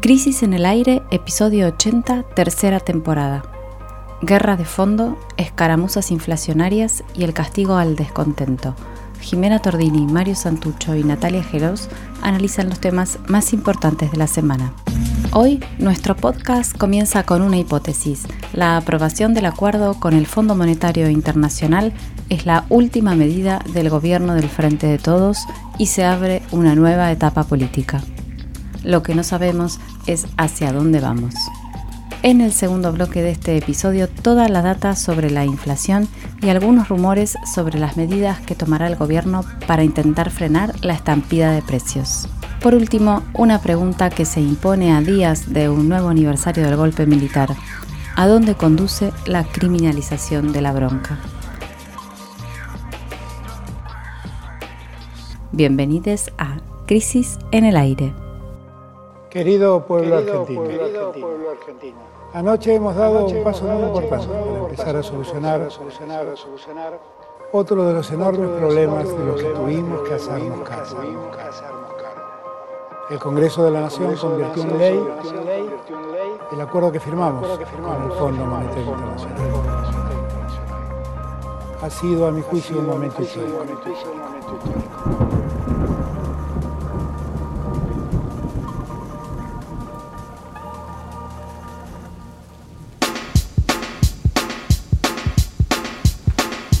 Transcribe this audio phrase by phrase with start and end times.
[0.00, 3.42] Crisis en el aire, episodio 80, tercera temporada.
[4.22, 8.74] Guerra de fondo, escaramuzas inflacionarias y el castigo al descontento.
[9.20, 11.90] Jimena Tordini, Mario Santucho y Natalia Geroz
[12.22, 14.72] analizan los temas más importantes de la semana.
[15.32, 18.22] Hoy nuestro podcast comienza con una hipótesis.
[18.54, 21.92] La aprobación del acuerdo con el Fondo Monetario Internacional
[22.30, 25.44] es la última medida del gobierno del Frente de Todos
[25.76, 28.00] y se abre una nueva etapa política.
[28.84, 31.34] Lo que no sabemos es hacia dónde vamos.
[32.22, 36.06] En el segundo bloque de este episodio, toda la data sobre la inflación
[36.42, 41.52] y algunos rumores sobre las medidas que tomará el gobierno para intentar frenar la estampida
[41.52, 42.28] de precios.
[42.60, 47.06] Por último, una pregunta que se impone a días de un nuevo aniversario del golpe
[47.06, 47.56] militar.
[48.16, 51.18] ¿A dónde conduce la criminalización de la bronca?
[55.52, 58.12] Bienvenidos a Crisis en el Aire.
[59.30, 60.64] Querido pueblo, argentino,
[62.34, 65.68] anoche hemos dado un paso muy importante para empezar a solucionar,
[67.52, 71.00] otro de los enormes problemas de los que tuvimos que hacernos cargo.
[73.08, 75.00] El Congreso de la Nación convirtió en ley.
[76.52, 79.40] el acuerdo que firmamos con el Fondo Monetario Internacional.
[81.82, 83.64] Ha sido, a mi juicio, un momento histórico.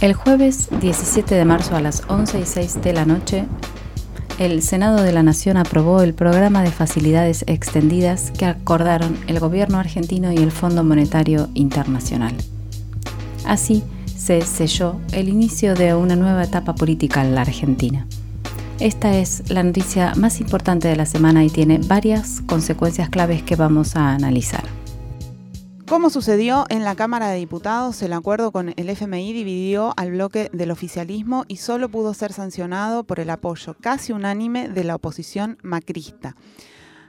[0.00, 3.44] El jueves 17 de marzo a las 11 y 6 de la noche,
[4.38, 9.76] el Senado de la Nación aprobó el programa de facilidades extendidas que acordaron el gobierno
[9.76, 12.34] argentino y el Fondo Monetario Internacional.
[13.44, 18.06] Así se selló el inicio de una nueva etapa política en la Argentina.
[18.78, 23.54] Esta es la noticia más importante de la semana y tiene varias consecuencias claves que
[23.54, 24.79] vamos a analizar.
[25.90, 30.48] Como sucedió en la Cámara de Diputados, el acuerdo con el FMI dividió al bloque
[30.52, 35.58] del oficialismo y solo pudo ser sancionado por el apoyo casi unánime de la oposición
[35.64, 36.36] macrista.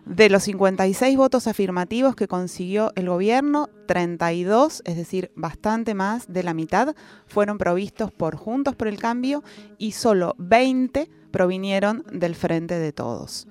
[0.08, 6.42] De los 56 votos afirmativos que consiguió el gobierno, 32, es decir, bastante más de
[6.42, 6.96] la mitad,
[7.28, 9.44] fueron provistos por Juntos por el Cambio
[9.78, 13.46] y solo 20 provinieron del Frente de Todos.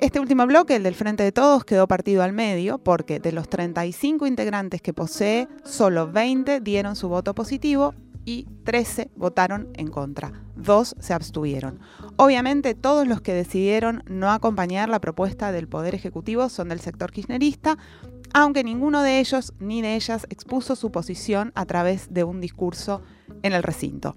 [0.00, 3.48] Este último bloque, el del Frente de Todos, quedó partido al medio porque de los
[3.48, 7.94] 35 integrantes que posee, solo 20 dieron su voto positivo
[8.24, 10.30] y 13 votaron en contra.
[10.54, 11.80] Dos se abstuvieron.
[12.16, 17.10] Obviamente todos los que decidieron no acompañar la propuesta del Poder Ejecutivo son del sector
[17.10, 17.76] kirchnerista,
[18.32, 23.02] aunque ninguno de ellos ni de ellas expuso su posición a través de un discurso
[23.42, 24.14] en el recinto.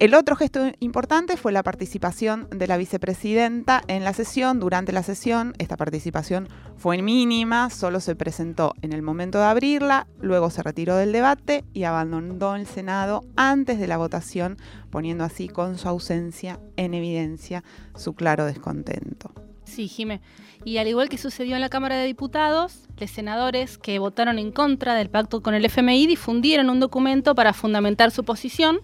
[0.00, 4.58] El otro gesto importante fue la participación de la vicepresidenta en la sesión.
[4.58, 10.06] Durante la sesión, esta participación fue mínima, solo se presentó en el momento de abrirla,
[10.22, 14.56] luego se retiró del debate y abandonó el Senado antes de la votación,
[14.88, 17.62] poniendo así con su ausencia en evidencia
[17.94, 19.34] su claro descontento.
[19.64, 20.22] Sí, Jimé.
[20.64, 24.50] Y al igual que sucedió en la Cámara de Diputados, los senadores que votaron en
[24.50, 28.80] contra del pacto con el FMI difundieron un documento para fundamentar su posición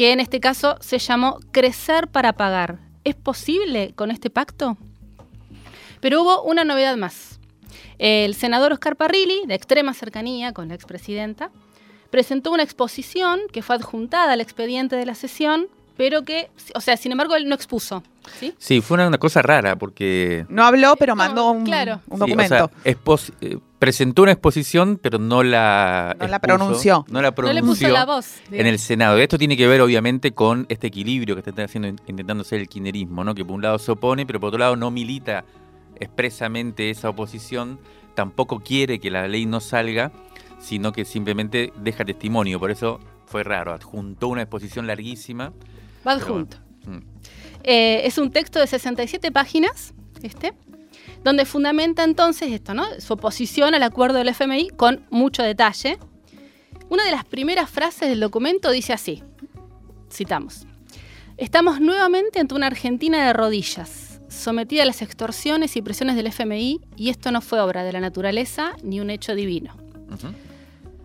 [0.00, 2.78] que en este caso se llamó Crecer para Pagar.
[3.04, 4.78] ¿Es posible con este pacto?
[6.00, 7.38] Pero hubo una novedad más.
[7.98, 11.50] El senador Oscar Parrilli, de extrema cercanía con la expresidenta,
[12.08, 15.68] presentó una exposición que fue adjuntada al expediente de la sesión,
[16.00, 18.02] pero que, o sea, sin embargo, él no expuso.
[18.38, 20.46] Sí, sí fue una, cosa rara porque...
[20.48, 21.70] No habló, pero mandó un,
[22.06, 22.70] un documento.
[22.84, 22.96] Sí,
[23.42, 27.04] eh, presentó una exposición, pero no la, no la pronunció.
[27.10, 27.60] No la pronunció.
[27.60, 28.36] No le puso la voz.
[28.50, 29.18] En el Senado.
[29.18, 33.22] Esto tiene que ver, obviamente, con este equilibrio que está haciendo, intentando hacer el kirchnerismo,
[33.22, 33.34] ¿no?
[33.34, 35.44] Que por un lado se opone, pero por otro lado no milita
[35.96, 37.78] expresamente esa oposición,
[38.14, 40.12] tampoco quiere que la ley no salga,
[40.60, 42.58] sino que simplemente deja testimonio.
[42.58, 43.74] Por eso fue raro.
[43.74, 45.52] Adjuntó una exposición larguísima.
[46.06, 46.56] Va adjunto.
[46.84, 46.98] Mm.
[47.62, 50.54] Eh, es un texto de 67 páginas, este,
[51.24, 52.84] donde fundamenta entonces esto, ¿no?
[52.98, 55.98] Su oposición al acuerdo del FMI con mucho detalle.
[56.88, 59.22] Una de las primeras frases del documento dice así,
[60.10, 60.66] citamos,
[61.36, 66.80] Estamos nuevamente ante una Argentina de rodillas, sometida a las extorsiones y presiones del FMI,
[66.96, 69.74] y esto no fue obra de la naturaleza ni un hecho divino.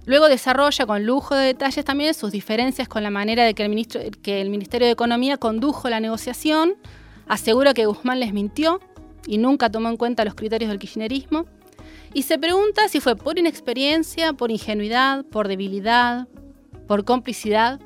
[0.06, 3.69] Luego desarrolla con lujo de detalles también sus diferencias con la manera de que el,
[3.69, 6.75] ministro, que el Ministerio de Economía condujo la negociación,
[7.28, 8.80] asegura que Guzmán les mintió
[9.25, 11.46] y nunca tomó en cuenta los criterios del kirchnerismo.
[12.13, 16.28] Y se pregunta si fue por inexperiencia, por ingenuidad, por debilidad,
[16.88, 17.80] por complicidad.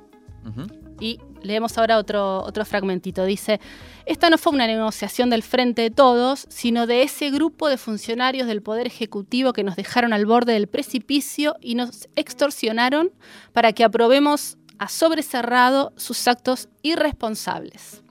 [1.00, 3.26] Y Leemos ahora otro, otro fragmentito.
[3.26, 3.60] Dice,
[4.06, 8.48] esta no fue una negociación del frente de todos, sino de ese grupo de funcionarios
[8.48, 13.12] del Poder Ejecutivo que nos dejaron al borde del precipicio y nos extorsionaron
[13.54, 18.04] para que aprobemos a sobrecerrado sus actos irresponsables.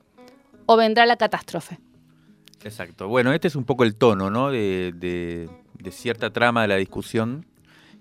[0.67, 1.79] O vendrá la catástrofe.
[2.62, 3.08] Exacto.
[3.08, 4.50] Bueno, este es un poco el tono ¿no?
[4.50, 7.46] de, de cierta trama de la discusión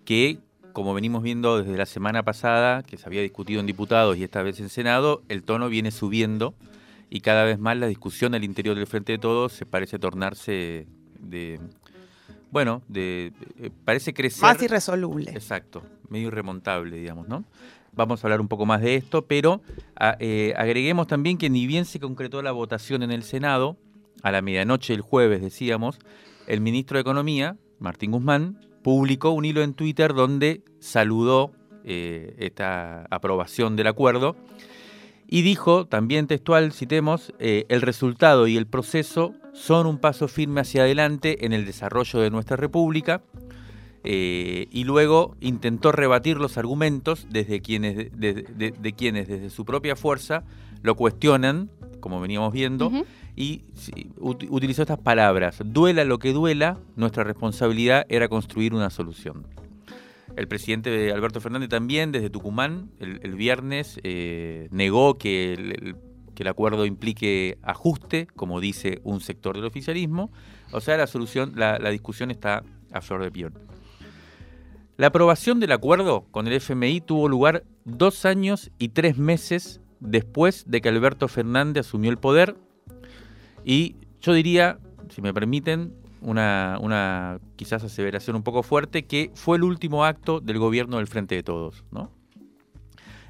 [0.03, 0.39] que
[0.77, 4.43] como venimos viendo desde la semana pasada, que se había discutido en diputados y esta
[4.43, 6.53] vez en Senado, el tono viene subiendo
[7.09, 10.85] y cada vez más la discusión al interior del Frente de Todos se parece tornarse
[11.17, 11.59] de,
[12.51, 14.43] bueno, de, eh, parece crecer.
[14.43, 15.31] Más irresoluble.
[15.31, 17.43] Exacto, medio irremontable, digamos, ¿no?
[17.93, 19.61] Vamos a hablar un poco más de esto, pero
[20.19, 23.77] eh, agreguemos también que ni bien se concretó la votación en el Senado,
[24.21, 25.97] a la medianoche del jueves decíamos,
[26.45, 31.51] el ministro de Economía, Martín Guzmán, publicó un hilo en Twitter donde saludó
[31.83, 34.37] eh, esta aprobación del acuerdo
[35.27, 40.61] y dijo, también textual, citemos, eh, el resultado y el proceso son un paso firme
[40.61, 43.21] hacia adelante en el desarrollo de nuestra república
[44.05, 50.45] eh, y luego intentó rebatir los argumentos desde quienes, de, quienes desde su propia fuerza
[50.81, 51.69] lo cuestionan,
[51.99, 52.89] como veníamos viendo,
[53.37, 53.61] y
[54.19, 59.45] utilizó estas palabras, duela lo que duela, nuestra responsabilidad era construir una solución.
[60.35, 67.59] El presidente Alberto Fernández también desde Tucumán el, viernes eh, negó que el, acuerdo implique
[67.61, 70.31] ajuste, como dice un sector del oficialismo.
[70.71, 73.51] O sea, la solución, la, la discusión está a flor de piel.
[74.97, 80.65] La aprobación del acuerdo con el FMI tuvo lugar dos años y tres meses después
[80.67, 82.55] de que Alberto Fernández asumió el poder
[83.67, 84.79] y yo diría,
[85.09, 90.39] si me permiten, una, una quizás aseveración un poco fuerte, que fue el último acto
[90.39, 92.09] del gobierno del Frente de Todos, ¿no?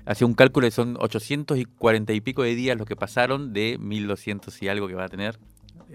[0.06, 4.62] Hacía un cálculo de son 840 y pico de días los que pasaron de 1200
[4.62, 5.40] y algo que va a tener.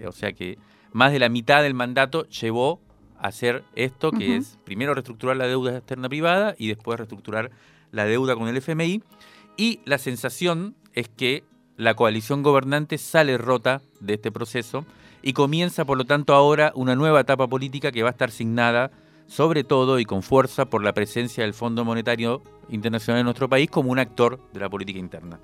[0.05, 0.57] O sea que
[0.91, 2.81] más de la mitad del mandato llevó
[3.17, 7.49] a hacer esto, que es primero reestructurar la deuda externa privada y después reestructurar
[7.91, 9.01] la deuda con el FMI.
[9.55, 11.45] Y la sensación es que
[11.77, 14.85] la coalición gobernante sale rota de este proceso
[15.21, 18.91] y comienza, por lo tanto, ahora una nueva etapa política que va a estar signada
[19.27, 23.69] sobre todo y con fuerza por la presencia del Fondo Monetario Internacional en nuestro país
[23.69, 25.39] como un actor de la política interna.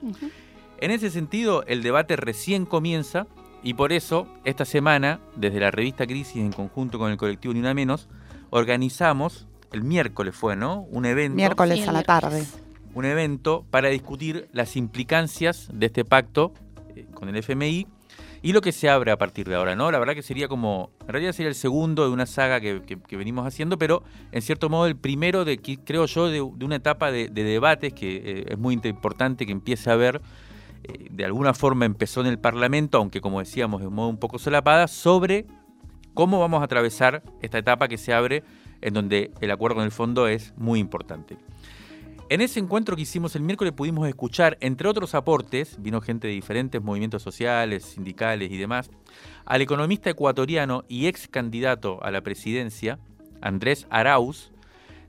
[0.79, 3.25] En ese sentido, el debate recién comienza
[3.63, 7.59] y por eso, esta semana, desde la revista Crisis, en conjunto con el colectivo Ni
[7.59, 8.07] Una Menos,
[8.49, 10.81] organizamos, el miércoles fue, ¿no?
[10.91, 11.35] Un evento.
[11.35, 12.45] Miércoles a la tarde
[12.93, 16.53] un evento para discutir las implicancias de este pacto
[16.95, 17.87] eh, con el FMI
[18.41, 19.91] y lo que se abre a partir de ahora, ¿no?
[19.91, 23.45] La verdad que sería como, en realidad sería el segundo de una saga que, venimos
[23.45, 27.93] haciendo, pero en cierto modo el primero de, creo yo, de, una etapa de, debates
[27.93, 30.21] que eh, es muy importante que empiece a haber,
[30.83, 34.39] eh, de alguna forma empezó en el Parlamento, aunque como decíamos de modo un poco
[34.39, 35.45] solapada, sobre
[36.13, 38.43] cómo vamos a atravesar esta etapa que se abre
[38.81, 41.37] en donde el acuerdo en el fondo es muy importante.
[42.31, 46.33] En ese encuentro que hicimos el miércoles pudimos escuchar, entre otros aportes, vino gente de
[46.33, 48.91] diferentes movimientos sociales, sindicales y demás,
[49.45, 52.99] al economista ecuatoriano y ex candidato a la presidencia,
[53.41, 54.51] Andrés Arauz,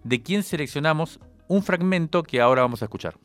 [0.03, 3.17] de quien seleccionamos un fragmento que ahora vamos a escuchar.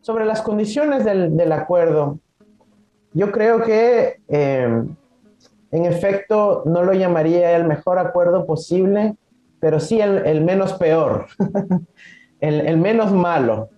[0.00, 2.18] Sobre las condiciones del, acuerdo,
[3.12, 4.82] yo creo que eh,
[5.70, 9.14] en efecto no lo llamaría el mejor acuerdo posible,
[9.60, 11.28] pero sí el menos peor.
[12.42, 13.68] el, menos malo,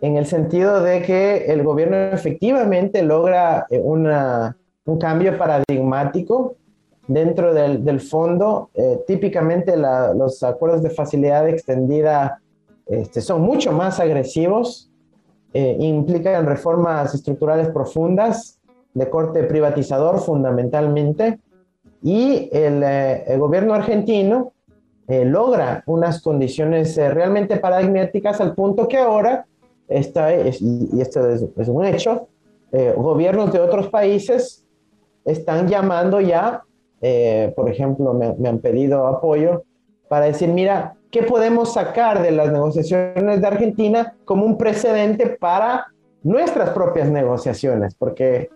[0.00, 6.56] en el sentido de que el gobierno efectivamente logra eh, un cambio paradigmático
[7.06, 8.70] dentro del, fondo.
[8.74, 12.40] Eh, típicamente los acuerdos de facilidad extendida
[12.86, 14.90] este, son mucho más agresivos,
[15.52, 18.58] eh, implican reformas estructurales profundas
[18.92, 21.38] de corte privatizador fundamentalmente,
[22.02, 24.52] y el gobierno argentino
[25.06, 29.46] eh, logra unas condiciones eh, realmente paradigmáticas al punto que ahora,
[29.86, 32.28] está, y esto es, un hecho,
[32.72, 34.64] eh, gobiernos de otros países
[35.24, 36.62] están llamando ya,
[37.54, 39.64] por ejemplo, me, me han pedido apoyo
[40.08, 45.86] para decir, mira, ¿qué podemos sacar de las negociaciones de Argentina como un precedente para
[46.22, 47.94] nuestras propias negociaciones?
[47.94, 48.48] Porque,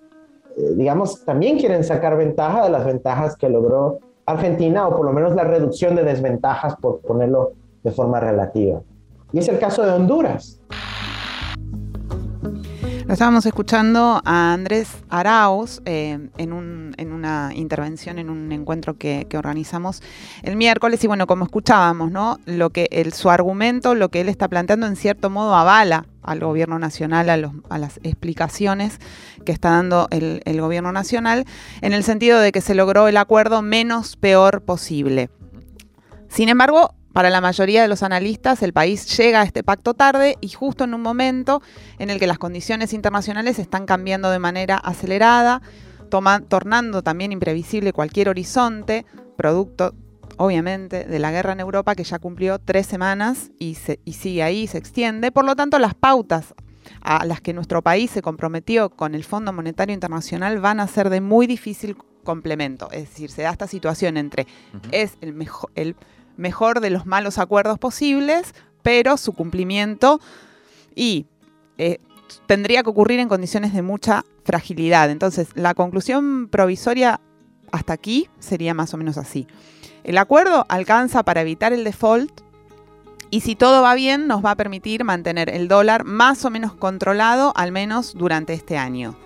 [0.56, 3.98] digamos, también quieren sacar ventaja de las ventajas que logró
[4.30, 8.80] Argentina, o por lo menos la reducción de desventajas, por ponerlo de forma relativa.
[9.32, 10.57] Y es el caso de Honduras.
[13.08, 20.02] Lo estábamos escuchando a Andrés Arauz eh, en, una intervención en un encuentro que, organizamos
[20.42, 21.02] el miércoles.
[21.04, 22.38] Y bueno, como escuchábamos, ¿no?
[22.44, 26.40] Lo que el, su argumento, lo que él está planteando, en cierto modo avala al
[26.40, 28.98] gobierno nacional, a, las explicaciones
[29.46, 31.46] que está dando el, el gobierno nacional,
[31.80, 35.30] en el sentido de que se logró el acuerdo menos peor posible.
[36.28, 40.36] Sin embargo, para la mayoría de los analistas, el país llega a este pacto tarde
[40.40, 41.62] y justo en un momento
[41.98, 45.62] en el que las condiciones internacionales están cambiando de manera acelerada,
[46.10, 49.04] tornando también imprevisible cualquier horizonte,
[49.36, 49.94] producto
[50.36, 54.66] obviamente de la guerra en Europa que ya cumplió tres semanas y, y sigue ahí,
[54.66, 55.32] se extiende.
[55.32, 56.54] Por lo tanto, las pautas
[57.00, 61.10] a las que nuestro país se comprometió con el Fondo Monetario Internacional van a ser
[61.10, 62.90] de muy difícil complemento.
[62.92, 64.46] Es decir, se da esta situación entre
[64.92, 65.96] es el mejor, el
[66.38, 70.20] mejor de los malos acuerdos posibles, pero su cumplimiento
[70.94, 71.26] y
[71.76, 71.98] eh,
[72.46, 75.10] tendría que ocurrir en condiciones de mucha fragilidad.
[75.10, 77.20] Entonces, la conclusión provisoria
[77.70, 79.46] hasta aquí sería más o menos así.
[80.04, 82.40] El acuerdo alcanza para evitar el default
[83.30, 86.72] y si todo va bien nos va a permitir mantener el dólar más o menos
[86.72, 89.18] controlado al menos durante este año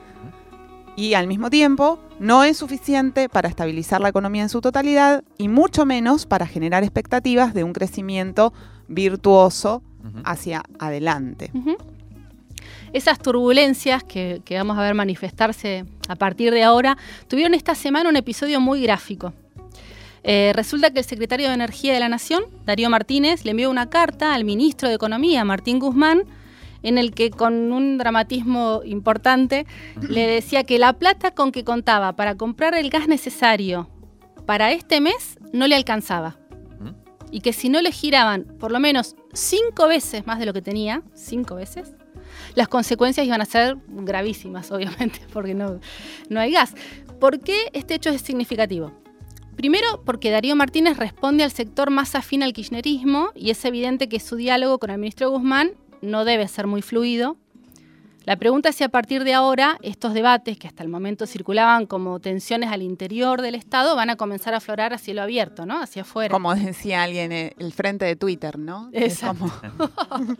[0.96, 5.48] y al mismo tiempo no es suficiente para estabilizar la economía en su totalidad y
[5.48, 8.52] mucho menos para generar expectativas de un crecimiento
[8.88, 9.82] virtuoso
[10.24, 11.50] hacia adelante.
[12.92, 18.16] Esas turbulencias que, vamos a ver manifestarse a partir de ahora tuvieron esta semana un
[18.16, 19.32] episodio muy gráfico.
[20.24, 23.90] Eh, resulta que el secretario de Energía de la Nación, Darío Martínez, le envió una
[23.90, 26.22] carta al ministro de Economía, Martín Guzmán,
[26.82, 29.66] en el que con un dramatismo importante
[30.08, 33.88] le decía que la plata con que contaba para comprar el gas necesario
[34.46, 36.38] para este mes no le alcanzaba.
[37.30, 40.60] Y que si no le giraban por lo menos cinco veces más de lo que
[40.60, 41.94] tenía, cinco veces,
[42.54, 45.80] las consecuencias iban a ser gravísimas, obviamente, porque no,
[46.28, 46.74] no hay gas.
[47.20, 48.92] ¿Por qué este hecho es significativo?
[49.56, 54.18] Primero, porque Darío Martínez responde al sector más afín al kirchnerismo y es evidente que
[54.18, 55.72] su diálogo con el ministro Guzmán
[56.02, 57.36] no debe ser muy fluido.
[58.24, 61.86] La pregunta es si a partir de ahora estos debates, que hasta el momento circulaban
[61.86, 65.82] como tensiones al interior del Estado, van a comenzar a aflorar a cielo abierto, ¿no?
[65.82, 66.30] Hacia afuera.
[66.30, 68.90] Como decía alguien, eh, el frente de Twitter, ¿no?
[68.92, 69.50] Exacto.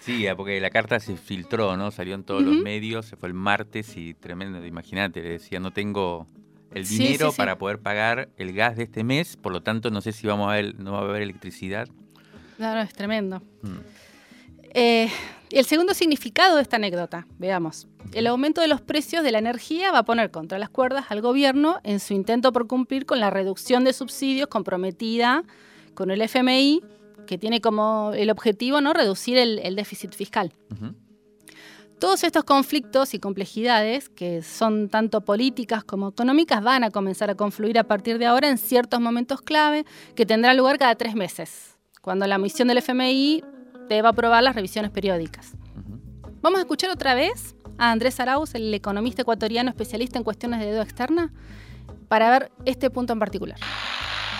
[0.00, 1.90] Sí, porque la carta se filtró, ¿no?
[1.90, 5.70] Salió en todos los medios, se fue el martes y tremendo, imagínate, le decía, no
[5.70, 6.26] tengo
[6.72, 10.12] el dinero para poder pagar el gas de este mes, por lo tanto no sé
[10.12, 11.88] si vamos a ver, no va a haber electricidad.
[12.56, 13.42] No, no, es tremendo.
[13.60, 13.76] Mm.
[14.74, 15.08] Eh,
[15.50, 17.86] el segundo significado de esta anécdota, veamos.
[18.12, 21.22] El aumento de los precios de la energía va a poner contra las cuerdas al
[21.22, 25.44] gobierno en su intento por cumplir con la reducción de subsidios comprometida
[25.94, 26.82] con el FMI,
[27.26, 28.92] que tiene como el objetivo ¿no?
[28.92, 30.52] reducir el, déficit fiscal.
[31.98, 37.34] Todos estos conflictos y complejidades, que son tanto políticas como económicas, van a comenzar a
[37.34, 39.84] confluir a partir de ahora en ciertos momentos clave
[40.14, 43.42] que tendrán lugar cada tres meses, cuando la misión del FMI
[43.88, 45.52] deba aprobar las revisiones periódicas.
[46.40, 50.66] Vamos a escuchar otra vez a Andrés Arauz, el economista ecuatoriano especialista en cuestiones de
[50.66, 51.32] deuda externa,
[52.08, 53.58] para ver este punto en particular.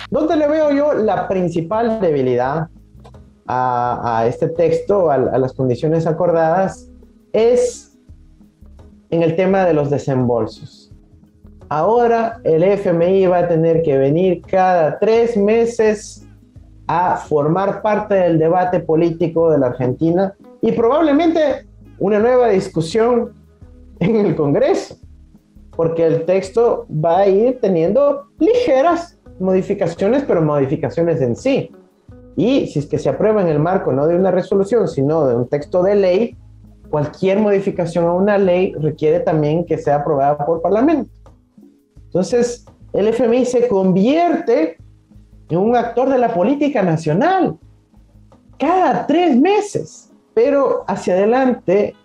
[0.09, 2.69] ¿Dónde le veo yo la principal debilidad
[3.51, 6.87] a, este texto, a, a, las condiciones acordadas,
[7.33, 7.97] es
[9.09, 10.91] en el tema de los desembolsos.
[11.67, 16.27] Ahora el FMI va a tener que venir cada tres meses
[16.91, 21.67] a formar parte del debate político de la Argentina y probablemente
[21.99, 23.31] una nueva discusión
[23.99, 24.97] en el Congreso,
[25.75, 31.71] porque el texto va a ir teniendo ligeras modificaciones, pero modificaciones en sí.
[32.35, 35.35] Y si es que se aprueba en el marco no de una resolución, sino de
[35.35, 36.37] un texto de ley,
[36.89, 41.11] cualquier modificación a una ley requiere también que sea aprobada por Parlamento.
[42.05, 44.78] Entonces, el FMI se convierte
[45.57, 47.57] un actor de la política nacional
[48.57, 50.11] cada tres meses.
[50.33, 51.95] Pero hacia adelante,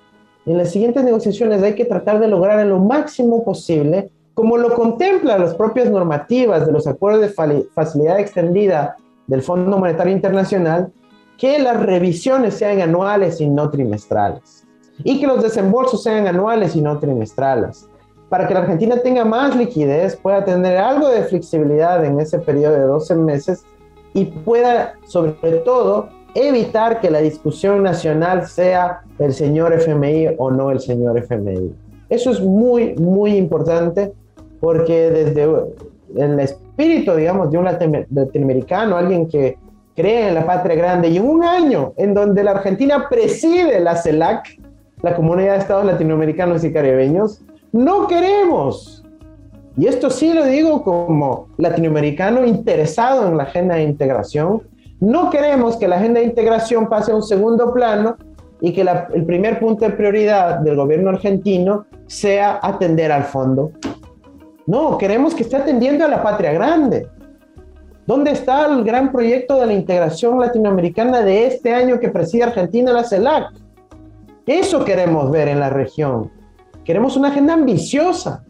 [0.46, 4.74] en las siguientes negociaciones hay que tratar de lograr en lo máximo posible, como lo
[4.74, 8.96] contemplan las propias normativas de los acuerdos de facilidad extendida
[9.26, 10.92] del Fondo Monetario Internacional,
[11.38, 14.66] que las revisiones sean anuales y no trimestrales.
[15.02, 17.88] Y que los desembolsos sean anuales y no trimestrales
[18.34, 22.74] para que la Argentina tenga más liquidez, pueda tener algo de flexibilidad en ese periodo
[22.74, 23.64] de 12 meses
[24.12, 30.72] y pueda, sobre todo, evitar que la discusión nacional sea el señor FMI o no
[30.72, 31.76] el señor FMI.
[32.08, 34.12] Eso es muy, muy importante
[34.58, 35.48] porque desde
[36.16, 37.66] el espíritu, digamos, de un
[38.10, 39.58] latinoamericano, alguien que
[39.94, 43.94] cree en la patria grande y en un año en donde la Argentina preside la
[43.94, 44.58] CELAC,
[45.02, 47.40] la comunidad de estados latinoamericanos y caribeños,
[47.74, 49.04] no queremos.
[49.76, 54.62] Y esto sí lo digo como latinoamericano interesado en la agenda de integración.
[55.00, 58.16] No queremos que la agenda de integración pase a un segundo plano
[58.60, 63.72] y que el primer punto de prioridad del gobierno argentino sea atender al fondo.
[64.68, 67.08] No, queremos que esté atendiendo a la patria grande.
[68.06, 72.92] ¿Dónde está el gran proyecto de la integración latinoamericana de este año que preside Argentina,
[72.92, 73.52] la CELAC?
[74.46, 76.30] Eso queremos ver en la región.
[76.84, 78.44] Queremos una agenda ambiciosa.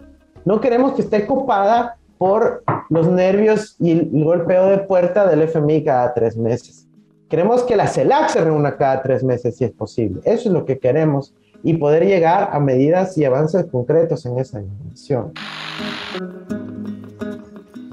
[0.45, 5.85] No queremos que esté copada por los nervios y el golpeo de puerta del FMI
[5.85, 6.89] cada tres meses.
[7.29, 10.21] Queremos que la CELAC se reúna cada tres meses si es posible.
[10.25, 14.59] Eso es lo que queremos y poder llegar a medidas y avances concretos en esa
[14.59, 15.33] dimensión.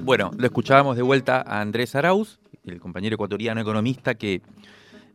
[0.02, 4.42] Bueno, lo escuchábamos de vuelta a Andrés Arauz, el compañero ecuatoriano economista que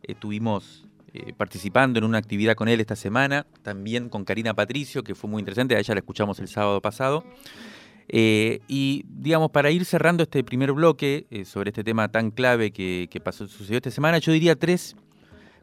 [0.02, 5.02] eh, tuvimos eh, participando en una actividad con él esta semana, también con Karina Patricio,
[5.02, 7.24] que fue muy interesante, a ella la escuchamos el sábado pasado.
[8.10, 13.20] Eh, y digamos, para ir cerrando este primer bloque sobre este tema tan clave que,
[13.22, 14.96] pasó, sucedió esta semana, yo diría tres,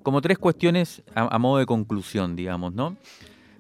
[0.04, 2.96] como tres cuestiones a, modo de conclusión, digamos, ¿no?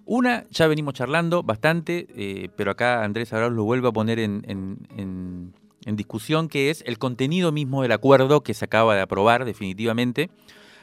[0.05, 5.53] Una, ya venimos charlando bastante, eh, pero acá Andrés Arauz lo vuelve a poner en,
[5.83, 10.29] discusión, que es el contenido mismo del acuerdo que se acaba de aprobar definitivamente.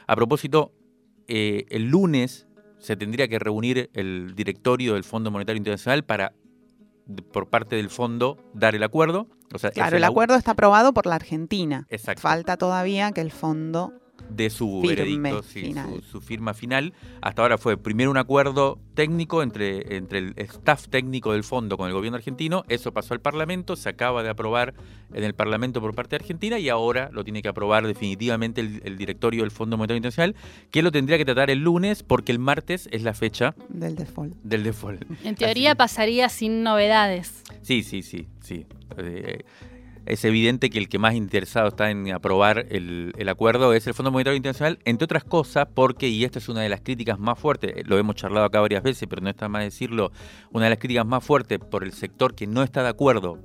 [0.07, 0.73] A propósito,
[1.27, 2.47] eh, el lunes
[2.79, 6.33] se tendría que reunir el directorio del Fondo Monetario Internacional para,
[7.31, 9.27] por parte del fondo, dar el acuerdo.
[9.73, 11.87] claro, el acuerdo está aprobado por la Argentina.
[11.89, 12.21] Exacto.
[12.21, 13.93] Falta todavía que el fondo
[14.29, 15.43] de su veredicto,
[16.01, 16.93] su, firma final.
[17.21, 21.87] Hasta ahora fue primero un acuerdo técnico entre, entre el staff técnico del fondo con
[21.87, 24.73] el gobierno argentino, eso pasó al Parlamento, se acaba de aprobar
[25.13, 28.97] en el Parlamento por parte de Argentina y ahora lo tiene que aprobar definitivamente el,
[28.97, 30.35] directorio del Fondo Monetario Internacional,
[30.71, 34.35] que lo tendría que tratar el lunes porque el martes es la fecha del default.
[34.43, 35.03] Del default.
[35.23, 37.43] En teoría pasaría sin novedades.
[37.61, 38.65] Sí, sí, sí, sí.
[38.97, 39.43] Eh,
[40.05, 44.11] es evidente que el que más interesado está en aprobar el, acuerdo es el Fondo
[44.11, 47.87] Monetario Internacional, entre otras cosas, porque, y esta es una de las críticas más fuertes,
[47.87, 50.11] lo hemos charlado acá varias veces, pero no está más decirlo,
[50.51, 53.39] una de las críticas más fuertes por el sector que no está de acuerdo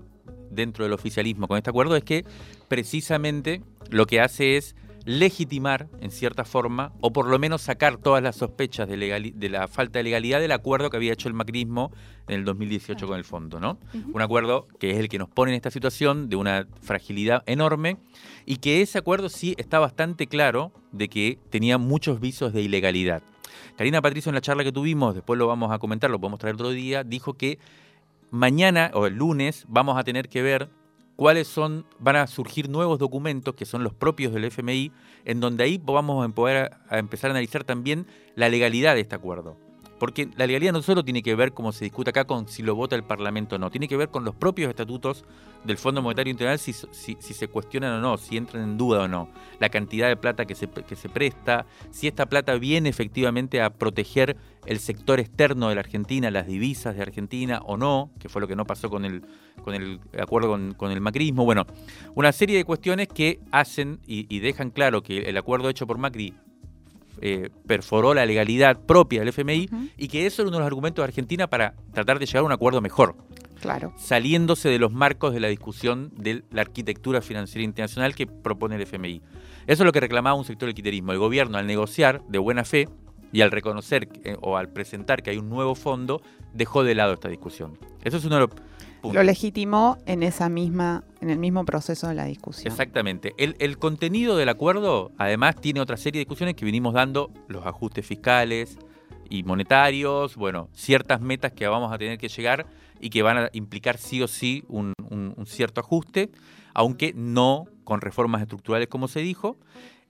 [0.51, 2.25] dentro del oficialismo con este acuerdo es que
[2.69, 4.75] precisamente lo que hace es
[5.09, 9.67] legitimar, en cierta forma, o por lo menos sacar todas las sospechas de, de la
[9.67, 11.91] falta de legalidad del acuerdo que había hecho el macrismo
[12.29, 13.79] en el 2018 con el fondo, ¿no?
[14.13, 17.97] Un acuerdo que es el que nos pone en esta situación de una fragilidad enorme
[18.45, 23.23] y que ese acuerdo sí está bastante claro de que tenía muchos visos de ilegalidad.
[23.79, 26.57] Karina Patricio en la charla que tuvimos, después lo vamos a comentar, lo podemos traer
[26.57, 27.59] otro día, dijo que
[28.31, 30.69] mañana o el lunes vamos a tener que ver
[31.19, 34.93] cuáles son, van a surgir nuevos documentos que son los propios del FMI,
[35.25, 39.17] en donde ahí vamos a poder a empezar a analizar también la legalidad de este
[39.17, 39.57] acuerdo.
[39.99, 42.75] Porque la legalidad no solo tiene que ver, como se discute acá, con si lo
[42.75, 45.25] vota el Parlamento o no, tiene que ver con los propios estatutos
[45.65, 46.59] del Fondo Monetario Internacional,
[46.93, 50.45] si, se cuestionan o no, si entran en duda o no, la cantidad de plata
[50.45, 55.81] que se, presta, si esta plata viene efectivamente a proteger el sector externo de la
[55.81, 59.23] Argentina, las divisas de Argentina o no, que fue lo que no pasó con el,
[60.19, 61.45] acuerdo con, el macrismo.
[61.45, 61.67] Bueno,
[62.15, 66.35] una serie de cuestiones que hacen y dejan claro que el acuerdo hecho por Macri
[67.21, 71.03] eh, perforó la legalidad propia del FMI y que eso era uno de los argumentos
[71.03, 73.17] de Argentina para tratar de llegar a un acuerdo mejor.
[73.61, 73.93] Claro.
[73.97, 78.83] Saliéndose de los marcos de la discusión de la arquitectura financiera internacional que propone el
[78.83, 79.21] FMI.
[79.67, 81.13] Eso es lo que reclamaba un sector del quiterismo.
[81.13, 82.89] El gobierno, al negociar de buena fe
[83.33, 86.23] y al reconocer eh, o al presentar que hay un nuevo fondo,
[86.55, 87.79] dejó de lado esta discusión.
[88.03, 88.51] Eso es uno de los
[89.03, 92.71] lo legitimó en esa misma, en el mismo proceso de la discusión.
[92.71, 93.35] Exactamente.
[93.37, 98.07] El, contenido del acuerdo, además, tiene otra serie de discusiones que venimos dando, los ajustes
[98.07, 98.79] fiscales
[99.31, 102.67] y monetarios, bueno, ciertas metas que vamos a tener que llegar
[103.01, 104.95] y que van a implicar sí o sí un,
[105.47, 106.31] cierto ajuste,
[106.75, 109.57] aunque no con reformas estructurales como se dijo.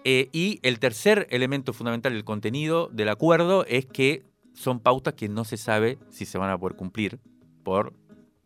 [0.04, 4.24] Eh, y el tercer elemento fundamental del contenido del acuerdo es que
[4.54, 7.18] son pautas que no se sabe si se van a poder cumplir
[7.62, 7.92] por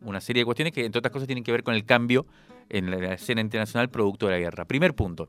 [0.03, 2.25] una serie de cuestiones que, entre otras cosas, tienen que ver con el cambio
[2.69, 4.65] en la escena internacional producto de la guerra.
[4.65, 5.27] Primer punto.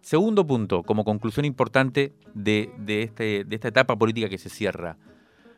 [0.00, 4.98] Segundo punto, como conclusión importante de, este, de esta etapa política que se cierra.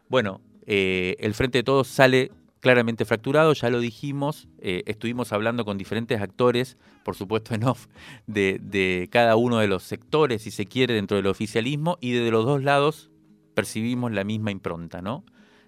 [0.09, 5.65] Bueno, eh, el Frente de Todos sale claramente fracturado, ya lo dijimos, eh, estuvimos hablando
[5.65, 7.87] con diferentes actores, por supuesto en off,
[8.27, 12.31] de, de, cada uno de los sectores, si se quiere, dentro del oficialismo, y de
[12.31, 13.11] los dos lados
[13.55, 15.25] percibimos la misma impronta, ¿no?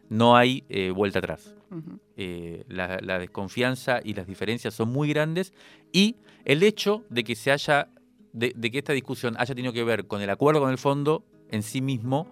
[0.09, 1.55] No hay eh, vuelta atrás.
[2.21, 5.53] Eh, la, desconfianza y las diferencias son muy grandes
[5.93, 7.91] y el hecho de que se haya,
[8.33, 11.63] de, que esta discusión haya tenido que ver con el acuerdo con el fondo en
[11.63, 12.27] sí mismo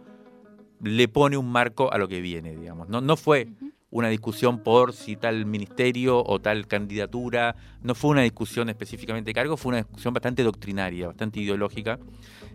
[0.83, 2.89] le pone un marco a lo que viene, digamos.
[2.89, 3.47] No, no fue
[3.91, 9.35] una discusión por si tal ministerio o tal candidatura, no fue una discusión específicamente de
[9.35, 12.01] cargo, fue una discusión bastante doctrinaria, bastante ideológica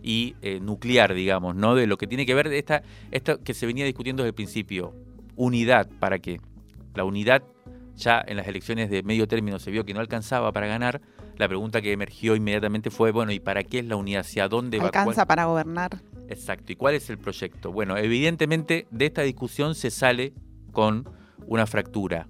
[0.02, 1.74] y eh, nuclear, digamos, ¿no?
[1.74, 4.34] De lo que tiene que ver de esta, esto que se venía discutiendo desde el
[4.34, 4.94] principio.
[5.34, 6.38] Unidad, ¿para qué?
[6.94, 7.42] La unidad
[7.96, 11.00] ya en las elecciones de medio término se vio que no alcanzaba para ganar.
[11.36, 14.20] La pregunta que emergió inmediatamente fue, bueno, ¿y para qué es la unidad?
[14.20, 14.86] ¿Hacia dónde va?
[14.86, 16.00] ¿Alcanza para gobernar?
[16.28, 16.72] Exacto.
[16.72, 17.72] ¿Y cuál es el proyecto?
[17.72, 20.32] Bueno, evidentemente de esta discusión se sale
[20.72, 21.08] con
[21.46, 22.28] una fractura,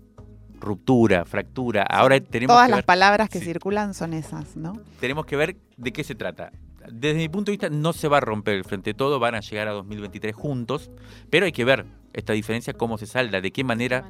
[0.61, 1.83] ruptura, fractura.
[1.83, 3.46] Ahora tenemos Todas que las ver- palabras que Sí.
[3.46, 4.81] circulan son esas, ¿no?
[5.01, 6.53] tenemos que ver de qué se trata.
[6.90, 9.40] Desde mi punto de vista no se va a romper el frente todo, van a
[9.40, 10.90] llegar a 2023 juntos,
[11.31, 14.09] pero hay que ver esta diferencia, cómo se salda, de qué manera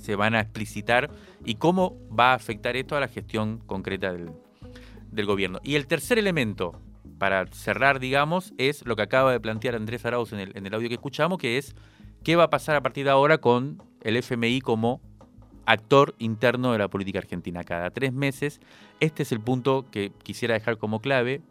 [0.00, 1.10] se van a explicitar
[1.44, 4.30] y cómo va a afectar esto a la gestión concreta del,
[5.10, 5.60] del gobierno.
[5.62, 6.80] Y el tercer elemento,
[7.18, 10.74] para cerrar, digamos, es lo que acaba de plantear Andrés Arauz en el, en el
[10.74, 11.74] audio que escuchamos, que es
[12.24, 15.00] qué va a pasar a partir de ahora con el FMI como
[15.66, 17.62] actor interno de la política argentina.
[17.64, 18.60] Cada tres meses,
[18.98, 21.42] este es el punto que quisiera dejar como clave,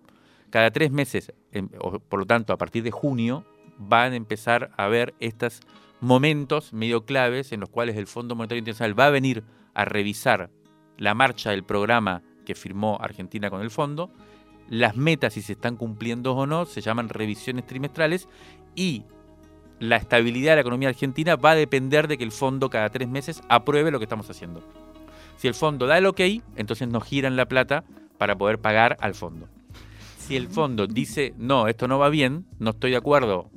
[0.50, 3.46] cada tres meses, em, por lo tanto a partir de junio,
[3.78, 5.62] van a empezar a ver estos
[6.00, 10.50] momentos medio claves en los cuales el Fondo Monetario Internacional va a venir a revisar
[10.98, 14.12] la marcha del programa que firmó Argentina con el fondo,
[14.70, 18.28] las metas si se están cumpliendo o no, se llaman revisiones trimestrales
[18.76, 19.04] y
[19.80, 23.08] la estabilidad de la economía argentina va a depender de que el fondo cada tres
[23.08, 24.62] meses apruebe lo que estamos haciendo.
[25.38, 26.20] Si el fondo da el ok,
[26.56, 27.86] entonces nos giran la plata
[28.18, 29.48] para poder pagar al fondo.
[30.18, 33.50] Si el fondo dice, no, esto no va bien, no estoy de acuerdo,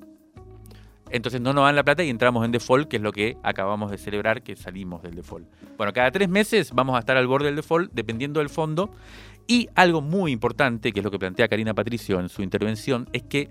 [1.12, 3.90] entonces no nos dan la plata y entramos en default, que es lo que acabamos
[3.90, 5.46] de celebrar, que salimos del default.
[5.77, 8.90] Bueno, cada tres meses vamos a estar al borde del default, dependiendo del fondo.
[9.46, 13.22] Y algo muy importante, que es lo que plantea Karina Patricio en su intervención, es
[13.25, 13.51] que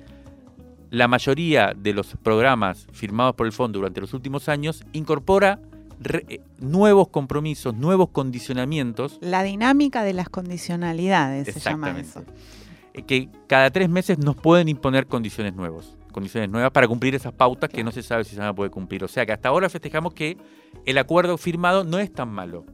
[0.89, 5.59] la mayoría de los programas firmados por el fondo durante los últimos años incorpora
[6.01, 12.23] re- eh, nuevos compromisos, nuevos condicionamientos La dinámica de las condicionalidades se llama eso.
[12.93, 17.33] eh, que cada tres meses nos pueden imponer condiciones nuevas, condiciones nuevas para cumplir esas
[17.33, 19.03] pautas que no se sabe si se van a poder cumplir.
[19.03, 20.37] O sea que hasta ahora festejamos que
[20.85, 22.65] el acuerdo firmado no es tan malo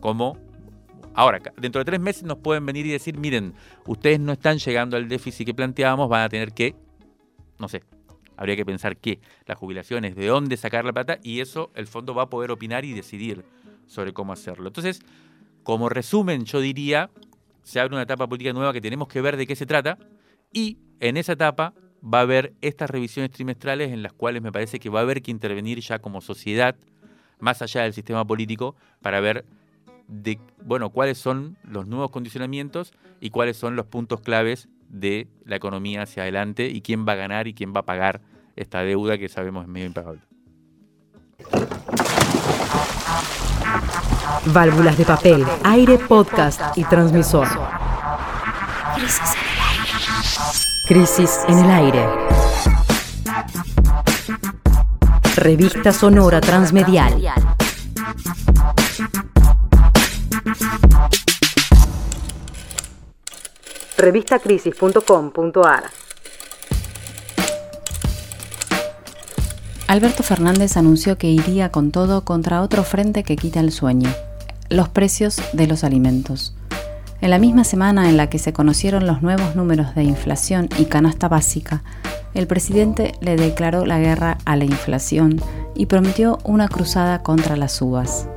[0.00, 0.36] como
[1.14, 1.40] ahora.
[1.56, 3.54] Dentro de tres meses nos pueden venir y decir, miren,
[3.86, 6.76] ustedes no están llegando al déficit que planteábamos, van a tener que,
[7.58, 7.82] no sé,
[8.36, 12.14] habría que pensar qué, las jubilaciones, de dónde sacar la plata y eso el fondo
[12.14, 13.44] va a poder opinar y decidir
[13.86, 14.68] sobre cómo hacerlo.
[14.68, 15.00] Entonces,
[15.64, 17.10] como resumen, yo diría,
[17.62, 19.98] se abre una etapa política nueva que tenemos que ver de qué se trata
[20.52, 24.78] y en esa etapa va a haber estas revisiones trimestrales en las cuales me parece
[24.78, 26.76] que va a haber que intervenir ya como sociedad,
[27.40, 29.44] más allá del sistema político, para ver
[30.06, 35.56] de bueno cuáles son los nuevos condicionamientos y cuáles son los puntos claves de la
[35.56, 38.20] economía hacia adelante y quién va a ganar y quién va a pagar
[38.56, 40.22] esta deuda que sabemos es medio impagable.
[44.46, 47.46] Válvulas de papel, aire, podcast y transmisor.
[50.88, 52.02] Crisis en el aire.
[55.36, 57.22] Revista sonora transmedial.
[63.98, 65.90] Revistacrisis.com.ar
[69.88, 74.10] Alberto Fernández anunció que iría con todo contra otro frente que quita el sueño,
[74.70, 76.54] los precios de los alimentos.
[77.20, 80.84] En la misma semana en la que se conocieron los nuevos números de inflación y
[80.84, 81.82] canasta básica,
[82.32, 85.40] el presidente le declaró la guerra a la inflación
[85.74, 88.28] y prometió una cruzada contra las uvas.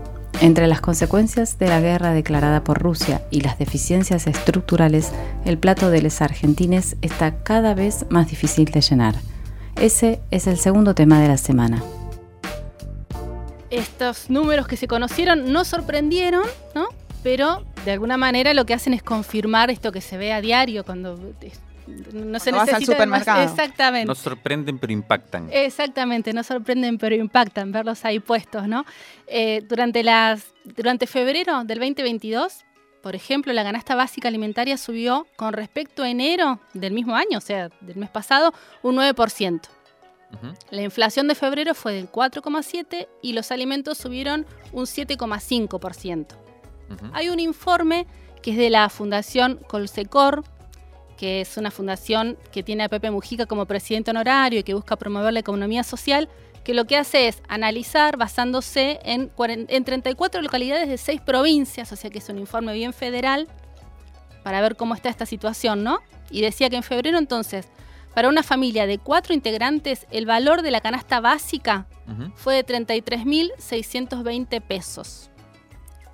[0.42, 5.12] Entre las consecuencias de la guerra declarada por Rusia y las deficiencias estructurales,
[5.46, 9.14] el plato de los argentines está cada vez más difícil de llenar.
[9.76, 11.84] Ese es el segundo tema de la semana.
[13.70, 16.88] Estos números que se conocieron no sorprendieron, ¿no?
[17.22, 20.84] Pero de alguna manera lo que hacen es confirmar esto que se ve a diario
[20.84, 21.18] cuando
[22.14, 23.44] no se vas al supermercado.
[23.44, 24.08] Exactamente.
[24.08, 25.50] Nos sorprenden pero impactan.
[25.52, 28.86] Exactamente, no sorprenden pero impactan verlos ahí puestos, ¿no?
[29.28, 32.66] Eh, durante, las, durante febrero del 2022,
[33.02, 37.42] por ejemplo, la canasta básica alimentaria subió con respecto a enero del mismo año, o
[37.42, 39.62] sea, del mes pasado, un 9%.
[40.34, 40.54] Ujú.
[40.70, 46.51] La inflación de febrero fue del 4,7% y los alimentos subieron un 7,5%.
[47.14, 48.06] Hay un informe
[48.42, 50.44] que es de la Fundación Colsecor,
[51.18, 54.96] que es una fundación que tiene a Pepe Mujica como presidente honorario y que busca
[54.96, 56.28] promover la economía social,
[56.64, 61.92] que lo que hace es analizar basándose en, cuaren- en 34 localidades de 6 provincias,
[61.92, 63.48] o sea que es un informe bien federal,
[64.44, 66.00] para ver cómo está esta situación, ¿no?
[66.32, 67.68] Y decía que en febrero entonces
[68.16, 71.86] para una familia de cuatro integrantes, el valor de la canasta básica
[72.36, 75.30] fue de 33.620 pesos.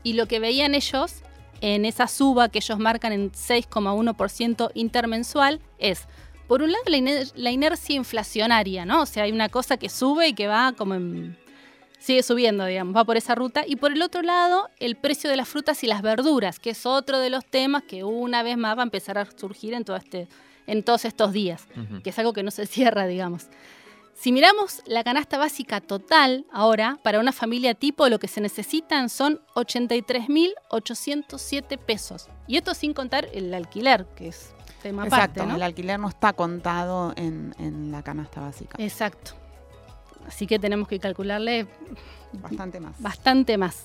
[0.07, 1.15] Y lo que veían ellos
[1.61, 6.07] en esa suba que ellos marcan en 6,1% intermensual es,
[6.47, 9.01] por un lado, la, iner- la inercia inflacionaria, ¿no?
[9.01, 11.37] O sea, hay una cosa que sube y que va como en-
[11.99, 13.63] sigue subiendo, digamos, va por esa ruta.
[13.67, 16.85] Y por el otro lado, el precio de las frutas y las verduras, que es
[16.85, 19.97] otro de los temas que una vez más va a empezar a surgir en, todo
[19.97, 20.27] este,
[20.67, 21.67] en todos estos días
[22.03, 23.47] que es algo que no se cierra, digamos.
[24.19, 29.09] Si miramos la canasta básica total ahora, para una familia tipo, lo que se necesitan
[29.09, 32.27] son 83.807 pesos.
[32.47, 35.55] Y esto sin contar el alquiler, que es tema Exacto, aparte, ¿no?
[35.57, 38.75] el alquiler no está contado en, en la canasta básica.
[38.81, 39.33] Exacto.
[40.27, 41.67] Así que tenemos que calcularle
[42.33, 42.99] Bastante más.
[42.99, 43.83] bastante más.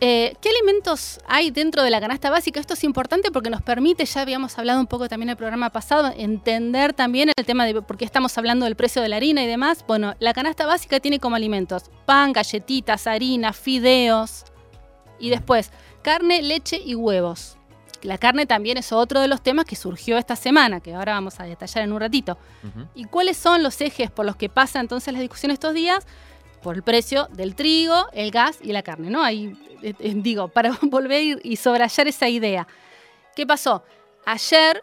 [0.00, 2.60] Eh, ¿Qué alimentos hay dentro de la canasta básica?
[2.60, 5.70] Esto es importante porque nos permite, ya habíamos hablado un poco también en el programa
[5.70, 9.42] pasado, entender también el tema de por qué estamos hablando del precio de la harina
[9.44, 9.84] y demás.
[9.86, 14.44] Bueno, la canasta básica tiene como alimentos pan, galletitas, harina, fideos
[15.18, 15.70] y después
[16.02, 17.56] carne, leche y huevos.
[18.02, 21.40] La carne también es otro de los temas que surgió esta semana, que ahora vamos
[21.40, 22.36] a detallar en un ratito.
[22.94, 26.06] ¿Y cuáles son los ejes por los que pasa entonces la discusión estos días?
[26.64, 29.22] Por el precio del trigo, el gas y la carne, ¿no?
[29.22, 32.66] Ahí, eh, eh, digo, para volver y sobrallar esa idea.
[33.36, 33.84] ¿Qué pasó?
[34.24, 34.82] Ayer,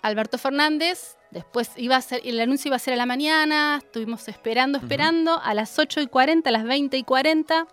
[0.00, 4.26] Alberto Fernández, después iba a ser, el anuncio iba a ser a la mañana, estuvimos
[4.26, 7.66] esperando, esperando, a las 8 y 40, a las 20 y 40,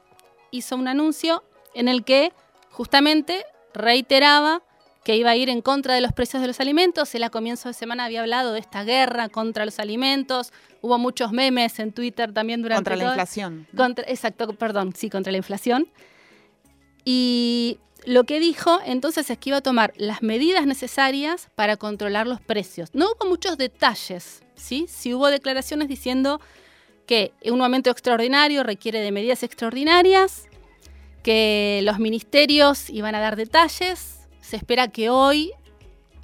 [0.51, 2.33] hizo un anuncio en el que
[2.71, 4.61] justamente reiteraba
[5.03, 7.13] que iba a ir en contra de los precios de los alimentos.
[7.15, 10.51] Él a comienzo de semana había hablado de esta guerra contra los alimentos.
[10.81, 13.67] Hubo muchos memes en Twitter también durante Contra la todo- inflación.
[13.71, 13.77] ¿no?
[13.83, 15.87] contra- exacto, perdón, sí, contra la inflación.
[17.05, 22.27] Y lo que dijo entonces es que iba a tomar las medidas necesarias para controlar
[22.27, 22.89] los precios.
[22.93, 24.85] No hubo muchos detalles, ¿sí?
[24.89, 26.39] Sí hubo declaraciones diciendo
[27.07, 30.45] que un aumento extraordinario requiere de medidas extraordinarias,
[31.23, 34.18] que los ministerios iban a dar detalles.
[34.49, 35.51] Se espera que hoy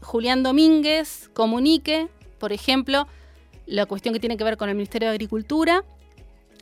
[0.02, 2.08] Julián Domínguez comunique,
[2.40, 3.08] por ejemplo,
[3.68, 5.84] la cuestión que tiene que ver con el Ministerio de Agricultura.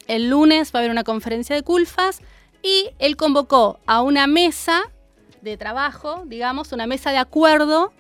[0.10, 2.20] El lunes va a haber una conferencia de culfas
[2.62, 4.92] y él convocó a una mesa
[5.42, 7.94] de trabajo, digamos, una mesa de acuerdo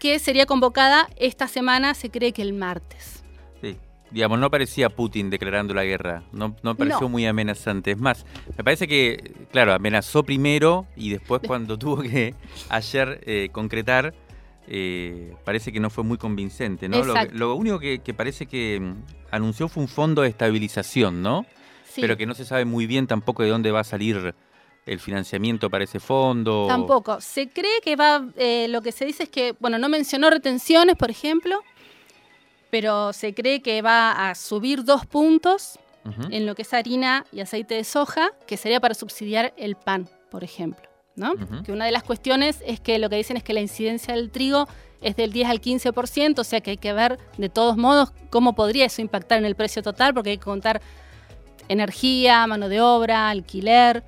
[0.00, 3.17] que sería convocada esta semana, se cree que el martes.
[4.10, 7.08] Digamos, no parecía Putin declarando la guerra, no, no pareció No.
[7.10, 7.90] muy amenazante.
[7.90, 8.24] Es más,
[8.56, 12.34] me parece que, claro, amenazó primero y después cuando tuvo que
[12.70, 14.14] ayer eh, concretar,
[14.66, 17.02] eh, parece que no fue muy convincente, ¿no?
[17.32, 18.94] Lo, único que, que parece que mm,
[19.30, 21.46] anunció fue un fondo de estabilización, ¿no?
[21.86, 24.34] Sí, Pero que no se sabe muy bien tampoco de dónde va a salir
[24.84, 26.66] el financiamiento para ese fondo.
[26.66, 27.20] tampoco.
[27.20, 30.96] Se cree que va, eh, lo que se dice es que, bueno, no mencionó retenciones,
[30.96, 31.62] por ejemplo,
[32.70, 35.78] pero se cree que va a subir dos puntos
[36.30, 40.08] en lo que es harina y aceite de soja, que sería para subsidiar el pan,
[40.30, 40.88] por ejemplo.
[41.16, 41.34] ¿no?
[41.64, 44.30] Que una de las cuestiones es que lo que dicen es que la incidencia del
[44.30, 44.66] trigo
[45.02, 48.54] es del 10 al 15%, o sea que hay que ver de todos modos cómo
[48.54, 50.80] podría eso impactar en el precio total, porque hay que contar
[51.68, 54.02] energía, mano de obra, alquiler.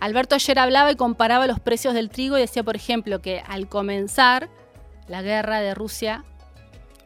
[0.00, 3.68] Alberto ayer hablaba y comparaba los precios del trigo y decía, por ejemplo, que al
[3.68, 4.48] comenzar
[5.08, 6.24] la guerra de Rusia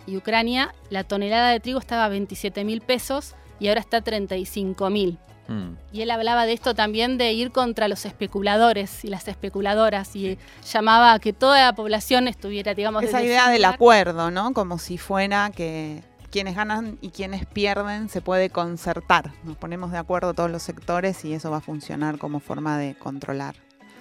[0.09, 4.01] y Ucrania, la tonelada de trigo estaba a 27 mil pesos y ahora está a
[4.01, 5.18] 35 mil.
[5.49, 5.77] Mm.
[5.92, 10.38] Y él hablaba de esto también de ir contra los especuladores y las especuladoras y
[10.71, 14.53] llamaba a que toda la población estuviera, digamos, Esa idea del acuerdo, ¿no?
[14.53, 19.33] Como si fuera que quienes ganan y quienes pierden se puede concertar.
[19.44, 22.94] Nos ponemos de acuerdo todos los sectores y eso va a funcionar como forma de
[22.94, 23.55] controlar.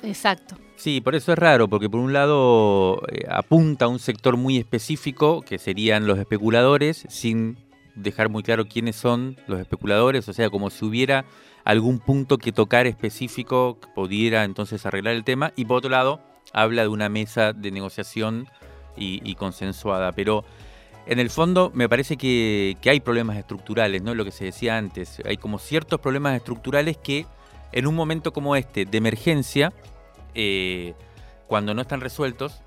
[0.04, 0.56] Exacto.
[0.76, 4.58] Sí, por eso es raro, porque por un lado eh, apunta a un sector muy
[4.58, 7.58] específico, que serían los especuladores, sin
[7.96, 11.26] dejar muy claro quiénes son los especuladores, o sea, como si hubiera
[11.66, 16.22] algún punto que tocar específico que pudiera entonces arreglar el tema, y por otro lado
[16.54, 18.48] habla de una mesa de negociación
[18.96, 20.44] y, consensuada, pero
[21.06, 24.16] en el fondo me parece que, que hay problemas estructurales, ¿no?
[24.16, 27.28] Lo que se decía antes, hay como ciertos problemas estructurales que
[27.72, 29.74] en un momento como este de emergencia,
[30.34, 30.94] eh,
[31.48, 32.62] cuando no están resueltos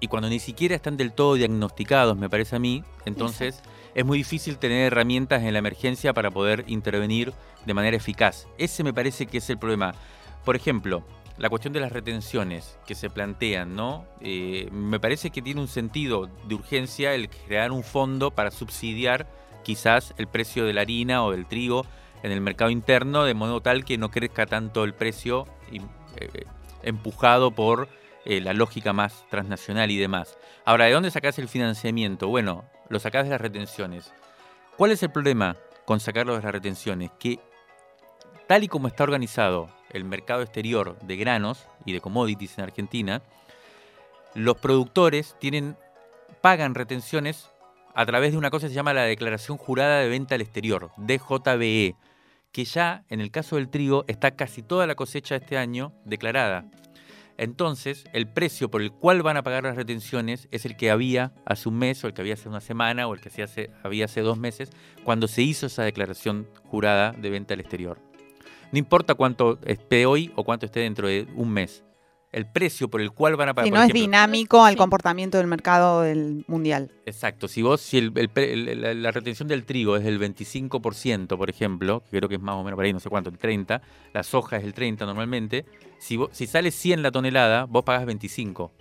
[0.00, 3.62] y cuando ni siquiera están del todo diagnosticados, me parece a mí, entonces
[3.94, 7.32] es muy difícil tener herramientas en la emergencia para poder intervenir
[7.64, 8.48] de manera eficaz.
[8.58, 9.94] Ese me parece que es el problema.
[10.44, 11.04] Por ejemplo,
[11.38, 14.04] la cuestión de las retenciones que se plantean, ¿no?
[14.20, 19.26] Eh, me parece que tiene un sentido de urgencia el crear un fondo para subsidiar
[19.62, 21.86] quizás el precio de la harina o del trigo
[22.24, 26.46] en el mercado interno, de modo tal que no crezca tanto el precio eh,
[26.82, 27.86] empujado por
[28.24, 30.38] eh, la lógica más transnacional y demás.
[30.64, 32.28] Ahora, ¿de dónde sacás el financiamiento?
[32.28, 34.10] Bueno, lo sacás de las retenciones.
[34.78, 37.10] ¿Cuál es el problema con sacarlo de las retenciones?
[37.18, 37.38] Que
[38.46, 43.22] tal y como está organizado el mercado exterior de granos y de commodities en Argentina,
[44.32, 45.76] los productores tienen,
[46.40, 47.50] pagan retenciones
[47.94, 50.90] a través de una cosa que se llama la Declaración Jurada de Venta al Exterior,
[50.96, 51.96] DJBE,
[52.54, 56.64] que ya en el caso del trigo está casi toda la cosecha este año declarada.
[57.36, 61.32] Entonces, el precio por el cual van a pagar las retenciones es el que había
[61.46, 64.04] hace un mes, o el que había hace una semana, o el que hace, había
[64.04, 64.70] hace dos meses,
[65.02, 67.98] cuando se hizo esa declaración jurada de venta al exterior.
[68.70, 71.82] No importa cuánto esté hoy o cuánto esté dentro de un mes.
[72.34, 73.66] El precio por el cual van a pagar.
[73.66, 74.76] Si por no es ejemplo- dinámico al Sí.
[74.78, 76.90] comportamiento del mercado del mundial.
[77.06, 80.18] Exacto, si vos, si el- el pre- el- la, la retención del trigo es del
[80.18, 83.30] 25%, por ejemplo, que creo que es más o menos por ahí, no sé cuánto,
[83.30, 83.80] el 30%,
[84.12, 85.64] la soja es el 30% normalmente,
[85.98, 88.72] si, vos- si sale 100 la tonelada, vos pagás 25.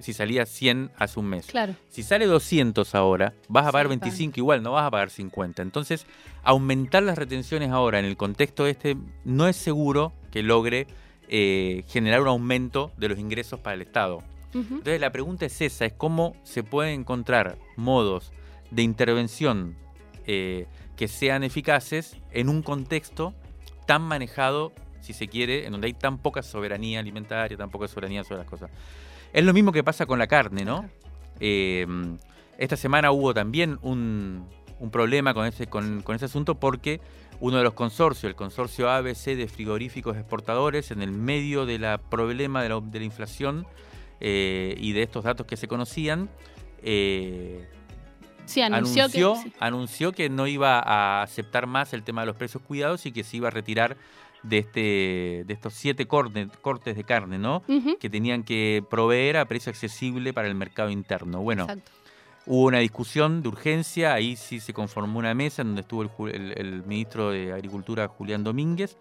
[0.00, 1.46] Si salía 100 hace un mes.
[1.46, 1.74] Claro.
[1.88, 4.00] Si sale 200 ahora, vas a Sí, pagar pagan.
[4.00, 5.60] 25 igual, no vas a pagar 50.
[5.60, 6.06] Entonces,
[6.44, 10.86] aumentar las retenciones ahora en el contexto este no es seguro que logre
[11.28, 14.22] eh, generar un aumento de los ingresos para el Estado.
[14.54, 18.32] Entonces la pregunta es esa, es cómo se pueden encontrar modos
[18.70, 19.76] de intervención
[20.26, 23.34] eh, que sean eficaces en un contexto
[23.86, 28.24] tan manejado, si se quiere, en donde hay tan poca soberanía alimentaria, tan poca soberanía
[28.24, 28.70] sobre las cosas.
[29.32, 30.88] Es lo mismo que pasa con la carne, ¿no?
[31.40, 31.86] Eh,
[32.56, 34.46] esta semana hubo también un,
[34.80, 37.00] un problema con ese, con, con ese asunto porque
[37.40, 42.62] uno de los consorcios, el consorcio ABC de frigoríficos exportadores, en el medio del problema
[42.62, 43.66] de la, de la inflación
[44.20, 46.28] eh, y de estos datos que se conocían,
[46.82, 47.68] eh,
[48.46, 49.40] Sí, anunció, anunció, que.
[49.42, 49.52] sí.
[49.60, 53.22] anunció que no iba a aceptar más el tema de los precios cuidados y que
[53.22, 53.98] se iba a retirar
[54.42, 54.80] de, este,
[55.46, 57.62] de estos siete corte- cortes de carne, ¿no?
[58.00, 61.42] Que tenían que proveer a precio accesible para el mercado interno.
[61.42, 61.90] Bueno, exacto.
[62.46, 66.08] Hubo una discusión de urgencia, ahí sí se conformó una mesa en donde estuvo el,
[66.10, 68.96] ju- el- el ministro de Agricultura, Julián Domínguez,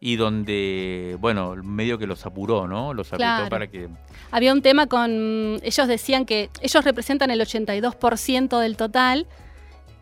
[0.00, 2.92] y donde, bueno, medio que los apuró, ¿no?
[2.92, 3.48] Los apretó Claro.
[3.48, 3.88] para que...
[4.32, 5.60] Había un tema con.
[5.62, 9.26] Ellos decían que ellos representan el 82% del total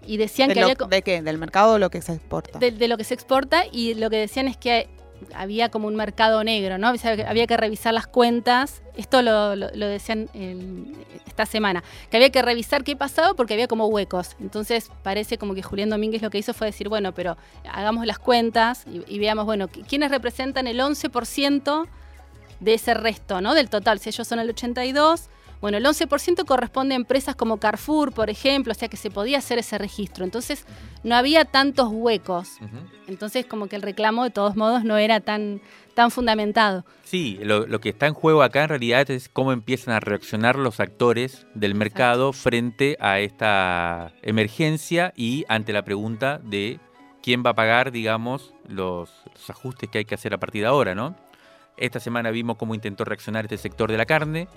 [0.07, 0.87] y decían ¿De, que lo- había.
[0.89, 1.21] ¿De qué?
[1.23, 2.59] ¿Del mercado o lo que se exporta?
[2.59, 4.89] de, de lo que se exporta y lo que decían es que
[5.35, 6.89] había como un mercado negro, ¿no?
[7.27, 8.83] Había que revisar las cuentas.
[8.97, 10.95] Esto lo, lo- lo decían el-
[11.27, 14.37] esta semana, que había que revisar qué pasaba porque había como huecos.
[14.41, 17.37] Entonces parece como que Julián Domínguez lo que hizo fue decir, bueno, pero
[17.71, 21.87] hagamos las cuentas y, y veamos, bueno, qui- quiénes representan el 11%
[22.61, 23.55] de ese resto, ¿no?
[23.55, 24.01] Del total.
[24.01, 25.29] Si ellos son el 82%.
[25.61, 29.39] Bueno, el 11% corresponde a empresas como Carrefour, por ejemplo, o sea que se podía
[29.39, 30.25] hacer ese registro.
[30.25, 30.65] Entonces,
[31.05, 32.57] no había tantos huecos.
[33.07, 35.61] Entonces, como que el reclamo de todos modos no era tan,
[35.95, 36.85] tan fundamentado.
[37.05, 40.57] Sí, lo, lo que está en juego acá en realidad es cómo empiezan a reaccionar
[40.57, 46.81] los actores del mercado frente a esta emergencia y ante la pregunta de
[47.23, 50.69] quién va a pagar, digamos, los, los ajustes que hay que hacer a partir de
[50.69, 51.17] ahora, ¿no?
[51.77, 54.49] Esta semana vimos cómo intentó reaccionar este sector de la carne,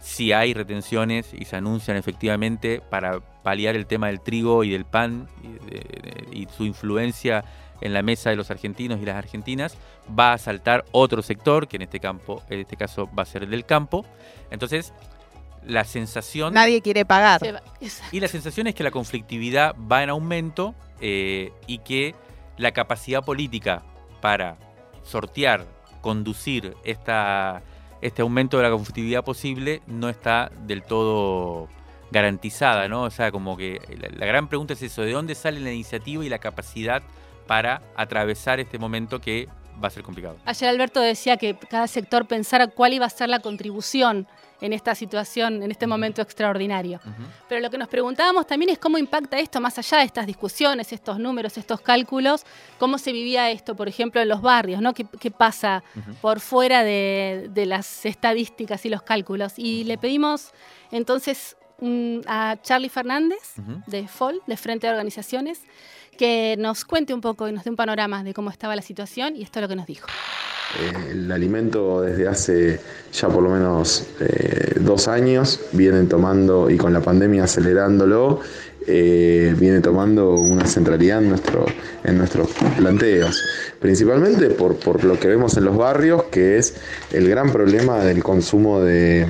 [0.00, 4.84] si hay retenciones y se anuncian efectivamente para paliar el tema del trigo y del
[4.84, 7.44] pan y, de- de- y su influencia
[7.80, 9.76] en la mesa de los argentinos y las argentinas,
[10.18, 13.42] va a saltar otro sector, que en este campo, en este caso va a ser
[13.42, 14.06] el del campo.
[14.50, 14.92] Entonces,
[15.66, 17.40] la sensación Nadie quiere pagar.
[18.12, 22.14] Y la sensación es que la conflictividad va en aumento eh, y que
[22.56, 23.82] la capacidad política
[24.20, 24.56] para
[25.02, 25.66] sortear,
[26.00, 27.62] conducir esta,
[28.04, 31.68] este aumento de la conflictividad posible no está del todo
[32.10, 33.04] garantizada, ¿no?
[33.04, 36.22] O sea, como que la, la gran pregunta es eso, ¿de dónde sale la iniciativa
[36.22, 37.02] y la capacidad
[37.46, 39.48] para atravesar este momento que
[39.82, 40.36] va a ser complicado?
[40.44, 44.28] Ayer Alberto decía que cada sector pensara cuál iba a ser la contribución
[44.60, 47.00] en esta situación, en este momento extraordinario.
[47.48, 50.92] Pero lo que nos preguntábamos también es cómo impacta esto, más allá de estas discusiones,
[50.92, 52.44] estos números, estos cálculos,
[52.78, 54.94] cómo se vivía esto, por ejemplo, en los barrios, ¿no?
[54.94, 55.82] ¿Qué, qué pasa
[56.20, 59.54] por fuera de, de las estadísticas y los cálculos?
[59.56, 60.52] Y le pedimos
[60.90, 63.54] entonces mm, a Charlie Fernández,
[63.86, 65.62] de FOL, de Frente de Organizaciones,
[66.14, 69.36] que nos cuente un poco y nos dé un panorama de cómo estaba la situación
[69.36, 70.06] y esto es lo que nos dijo.
[70.80, 72.80] Eh, El alimento desde hace
[73.12, 78.40] ya por lo menos eh, dos años vienen tomando, y con la pandemia acelerándolo,
[78.86, 81.64] eh, viene tomando una centralidad en, nuestro,
[82.02, 83.42] en nuestros planteos.
[83.80, 86.74] Principalmente por, por lo que vemos en los barrios, que es
[87.12, 89.26] el gran problema del consumo de,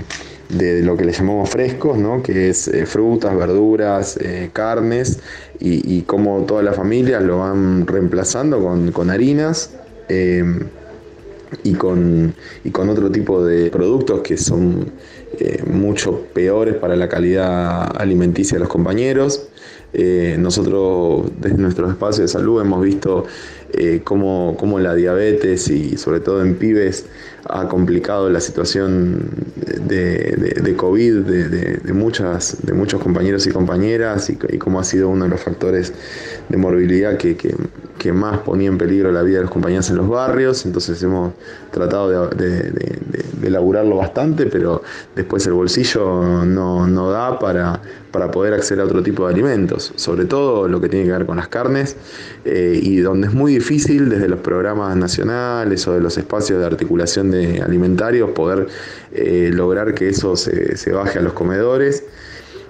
[0.48, 2.22] de lo que le llamamos frescos, ¿no?
[2.22, 5.20] que es eh, frutas, verduras, eh, carnes,
[5.60, 9.70] y, y cómo todas las familias lo van reemplazando con, con harinas.
[10.08, 10.44] eh,
[11.62, 12.34] y con,
[12.64, 14.92] y con otro tipo de productos que son
[15.38, 19.48] eh, mucho peores para la calidad alimenticia de los compañeros.
[20.38, 23.26] Nosotros desde nuestros espacios de salud hemos visto
[23.76, 27.06] eh, cómo, la diabetes y sobre todo en pibes
[27.48, 34.80] ha complicado la situación de, COVID de, muchas, de muchos compañeros y compañeras y, cómo
[34.80, 35.92] ha sido uno de los factores
[36.48, 37.36] de morbilidad que,
[38.12, 40.66] más ponía en peligro la vida de los compañeros en los barrios.
[40.66, 41.32] Entonces hemos
[41.70, 42.98] tratado de,
[43.42, 44.82] elaborarlo bastante, pero
[45.14, 47.80] después el bolsillo no, da para,
[48.10, 51.26] para poder acceder a otro tipo de alimentos, sobre todo lo que tiene que ver
[51.26, 51.96] con las carnes
[52.44, 56.66] eh, y donde es muy difícil desde los programas nacionales o de los espacios de
[56.66, 58.66] articulación de alimentarios poder
[59.12, 62.04] eh, lograr que eso se, baje a los comedores.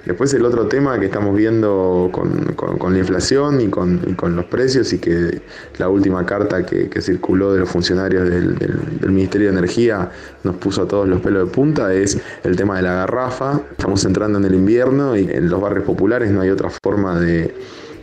[0.07, 4.99] Después el otro tema que estamos viendo con, la inflación y con, los precios y
[4.99, 5.41] que
[5.79, 10.11] la última carta que, circuló de los funcionarios del, del, Ministerio de Energía
[10.43, 13.61] nos puso a todos los pelos de punta es el tema de la garrafa.
[13.71, 17.55] Estamos entrando en el invierno y en los barrios populares no hay otra forma de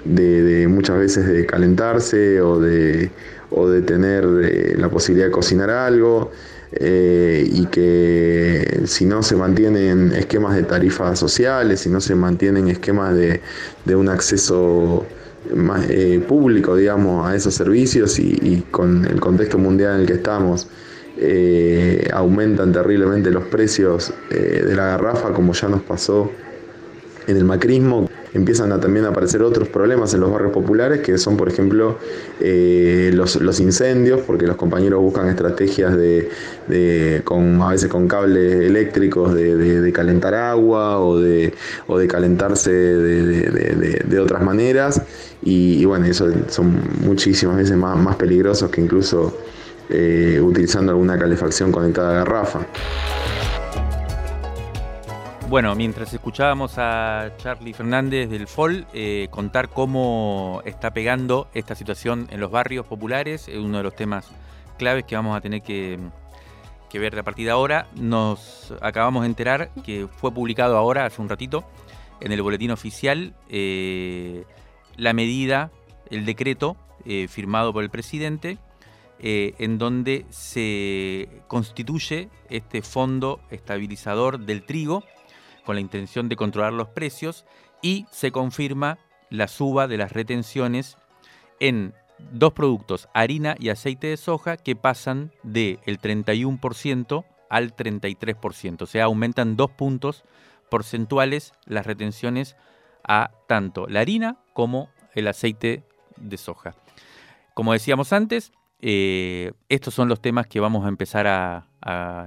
[0.03, 3.11] de, muchas veces de calentarse o de,
[3.49, 6.31] o de tener eh, la posibilidad de cocinar algo.
[6.73, 12.69] Eh, y que si no se mantienen esquemas de tarifas sociales, si no se mantienen
[12.69, 13.41] esquemas de,
[13.95, 15.05] un acceso
[15.53, 20.13] más, eh, público, digamos, a esos servicios y, con el contexto mundial en el que
[20.13, 20.67] estamos,
[22.13, 26.31] aumentan terriblemente los precios de la garrafa, como ya nos pasó
[27.27, 31.37] en el macrismo empiezan también a aparecer otros problemas en los barrios populares, que son,
[31.37, 31.97] por ejemplo,
[32.39, 39.33] eh, los, incendios, porque los compañeros buscan estrategias de, con, a veces con cables eléctricos
[39.33, 41.53] de, calentar agua o de,
[41.87, 45.01] o de calentarse de, otras maneras.
[45.43, 49.37] Y, bueno, eso son muchísimas veces más, más peligrosos que incluso
[49.89, 52.65] eh, utilizando alguna calefacción conectada a garrafa.
[55.51, 62.29] Bueno, mientras escuchábamos a Charlie Fernández del FOL eh, contar cómo está pegando esta situación
[62.31, 64.31] en los barrios populares, es uno de los temas
[64.77, 65.99] claves que vamos a tener que,
[66.93, 71.27] ver a partir de ahora, nos acabamos de enterar que fue publicado ahora, hace un
[71.27, 71.65] ratito,
[72.21, 74.45] en el boletín oficial, eh,
[74.95, 75.69] la medida,
[76.09, 78.57] el decreto eh, firmado por el presidente,
[79.23, 85.03] en donde se constituye este fondo estabilizador del trigo,
[85.73, 87.45] la intención de controlar los precios
[87.81, 88.99] y se confirma
[89.29, 90.97] la suba de las retenciones
[91.59, 91.93] en
[92.31, 98.81] dos productos, harina y aceite de soja, que pasan del 31% al 33%.
[98.81, 100.23] O sea, aumentan dos puntos
[100.69, 102.55] porcentuales las retenciones
[103.03, 105.83] a tanto la harina como el aceite
[106.17, 106.75] de soja.
[107.53, 111.67] Como decíamos antes, eh, estos son los temas que vamos a empezar a,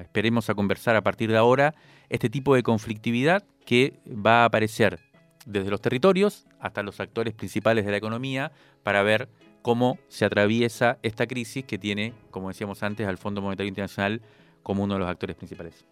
[0.01, 1.75] esperemos a conversar a partir de ahora
[2.09, 5.01] este tipo de conflictividad que va a aparecer
[5.47, 8.53] desde los territorios hasta los actores principales de la economía
[8.83, 9.29] para ver
[9.63, 14.23] cómo se atraviesa esta crisis que tiene, como decíamos antes, al Fondo Monetario Internacional
[14.63, 15.85] como uno de los actores principales.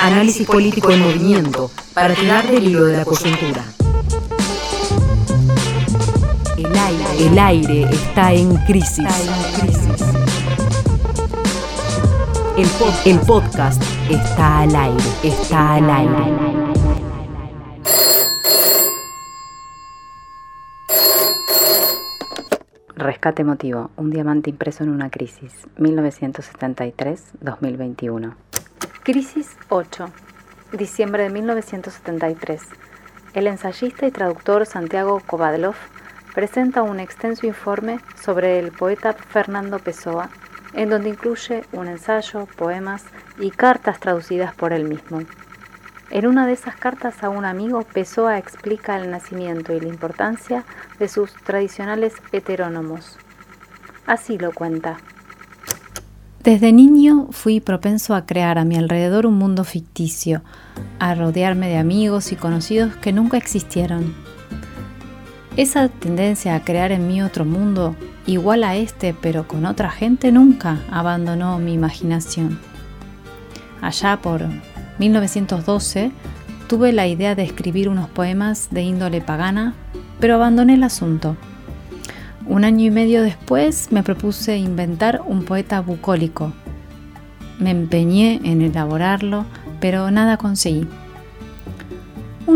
[0.00, 3.64] Análisis político en movimiento para tirar del hilo de la coyuntura.
[6.58, 8.98] El aire, el aire está en crisis.
[8.98, 9.28] Está en
[9.60, 10.02] crisis.
[13.06, 16.12] El, podcast está al aire, está al aire.
[22.96, 28.34] Rescate emotivo, un diamante impreso en una crisis, 1973-2021.
[29.02, 30.10] Crisis 8,
[30.72, 32.60] diciembre de 1973.
[33.32, 35.76] El ensayista y traductor Santiago Kovadlov
[36.34, 40.30] presenta un extenso informe sobre el poeta Fernando Pessoa
[40.74, 43.04] en donde incluye un ensayo, poemas
[43.38, 45.20] y cartas traducidas por él mismo.
[46.10, 50.64] En una de esas cartas a un amigo, Pessoa explica el nacimiento y la importancia
[50.98, 53.16] de sus tradicionales heterónomos.
[54.06, 54.98] Así lo cuenta.
[56.42, 60.42] Desde niño fui propenso a crear a mi alrededor un mundo ficticio,
[60.98, 64.12] a rodearme de amigos y conocidos que nunca existieron.
[65.56, 67.94] Esa tendencia a crear en mí otro mundo
[68.26, 72.58] igual a este pero con otra gente nunca abandonó mi imaginación.
[73.82, 74.46] Allá por
[74.98, 76.10] 1912
[76.68, 79.74] tuve la idea de escribir unos poemas de índole pagana,
[80.20, 81.36] pero abandoné el asunto.
[82.46, 86.52] Un año y medio después me propuse inventar un poeta bucólico.
[87.58, 89.44] Me empeñé en elaborarlo,
[89.80, 90.86] pero nada conseguí.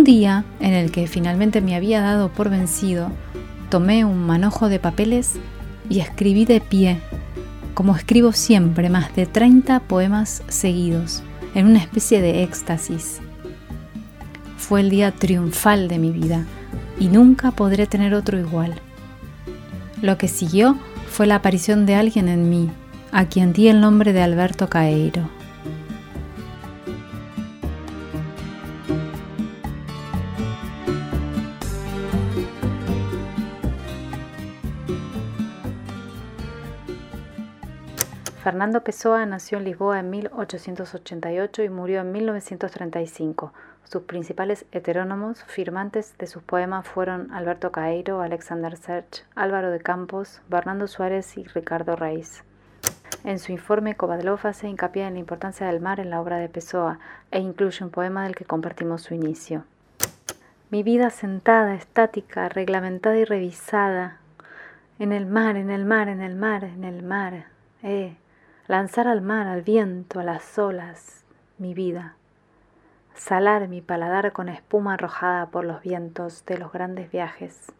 [0.07, 3.11] Día, en el que finalmente me había dado por vencido,
[3.71, 5.33] tomé un manojo de papeles
[5.91, 7.01] y escribí de pie,
[7.75, 11.25] como escribo siempre, más de 30 poemas seguidos,
[11.57, 13.19] en una especie de éxtasis.
[14.57, 16.47] Fue el día triunfal de mi vida
[17.01, 18.77] y nunca podré tener otro igual.
[20.03, 20.79] Lo que siguió
[21.11, 22.71] fue la aparición de alguien en mí,
[23.11, 25.29] a quien di el nombre de Alberto Caeiro.
[38.57, 43.53] Fernando Pessoa nació en Lisboa en 1888 y murió en 1935.
[43.85, 50.41] Sus principales heterónomos firmantes de sus poemas fueron Alberto Caeiro, Alexander Serge, Álvaro de Campos,
[50.49, 52.45] Bernardo Suárez y Ricardo Reis.
[53.25, 56.49] En su informe, Kovadlov hace hincapié en la importancia del mar en la obra de
[56.49, 56.99] Pessoa
[57.31, 59.65] e incluye un poema del que compartimos su inicio.
[60.71, 64.17] Mi vida sentada, estática, reglamentada y revisada,
[64.99, 67.49] en el mar, en el mar, en el mar, en el mar,
[67.83, 68.17] eh,
[68.69, 71.25] lanzar al mar, al viento, a las olas,
[71.59, 72.17] mi vida,
[73.15, 77.73] salar mi paladar con espuma arrojada por los vientos de los grandes viajes,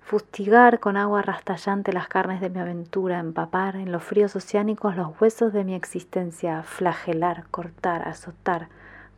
[0.00, 5.20] fustigar con agua rastallante las carnes de mi aventura, empapar en los fríos oceánicos los
[5.20, 8.68] huesos de mi existencia, flagelar, cortar, azotar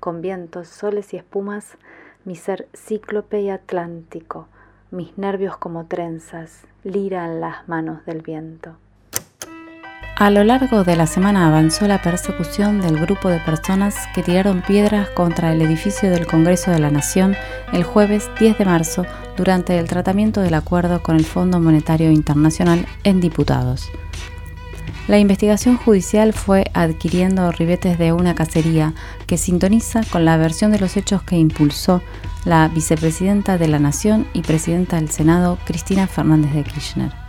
[0.00, 1.76] con vientos, soles y espumas
[2.24, 4.48] mi ser cíclope y atlántico,
[4.90, 8.76] mis nervios como trenzas, lira en las manos del viento.
[10.16, 14.62] A lo largo de la semana avanzó la persecución del grupo de personas que tiraron
[14.62, 17.34] piedras contra el edificio del Congreso de la Nación
[17.72, 19.06] el jueves 10 de marzo
[19.36, 23.90] durante el tratamiento del acuerdo con el Fondo Monetario Internacional en diputados.
[25.08, 28.92] La investigación judicial fue adquiriendo ribetes de una cacería
[29.26, 32.02] que sintoniza con la versión de los hechos que impulsó
[32.44, 37.21] la vicepresidenta de la Nación y presidenta del Senado, Cristina Fernández de Kirchner.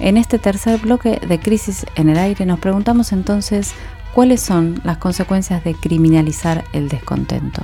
[0.00, 3.72] En este tercer bloque de Crisis en el Aire nos preguntamos entonces
[4.12, 7.62] cuáles son las consecuencias de criminalizar el descontento.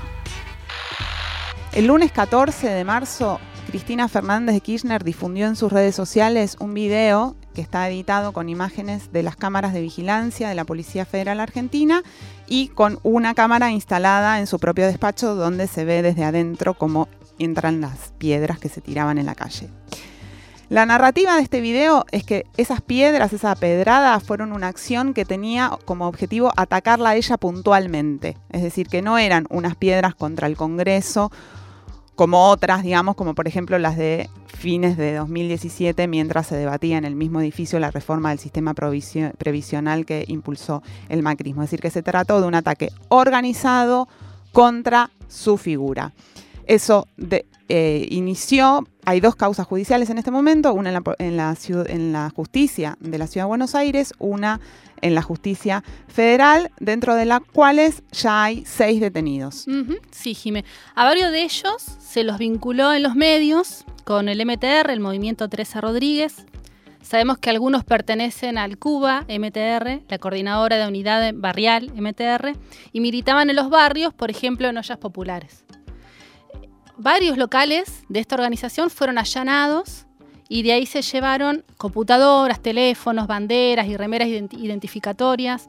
[1.72, 6.74] El lunes 14 de marzo, Cristina Fernández de Kirchner difundió en sus redes sociales un
[6.74, 11.40] video que está editado con imágenes de las cámaras de vigilancia de la Policía Federal
[11.40, 12.02] Argentina
[12.46, 17.08] y con una cámara instalada en su propio despacho donde se ve desde adentro cómo
[17.38, 19.68] entran las piedras que se tiraban en la calle.
[20.70, 25.24] La narrativa de este video es que esas piedras, esa pedrada, fueron una acción que
[25.24, 28.36] tenía como objetivo atacarla a ella puntualmente.
[28.50, 31.32] Es decir, que no eran unas piedras contra el Congreso
[32.14, 37.04] como otras, digamos, como por ejemplo las de fines de 2017, mientras se debatía en
[37.04, 41.64] el mismo edificio la reforma del sistema previsional que impulsó el macrismo.
[41.64, 44.06] Es decir, que se trató de un ataque organizado
[44.52, 46.12] contra su figura.
[46.64, 47.08] Eso
[47.68, 51.36] eh, inició, hay dos causas judiciales en este momento, una en
[52.12, 54.60] la, justicia de la Ciudad de Buenos Aires, una
[55.00, 59.66] en la justicia federal, dentro de las cuales ya hay seis detenidos.
[60.10, 60.64] Sí, Jimé.
[60.94, 65.48] A varios de ellos se los vinculó en los medios con el MTR, el movimiento
[65.48, 66.44] Teresa Rodríguez.
[67.00, 72.52] Sabemos que algunos pertenecen al Cuba MTR, la coordinadora de unidad barrial MTR,
[72.92, 75.64] y militaban en los barrios, por ejemplo, en ollas populares
[77.00, 80.06] varios locales de esta organización fueron allanados
[80.48, 85.68] y de ahí se llevaron computadoras, teléfonos, banderas y remeras identificatorias.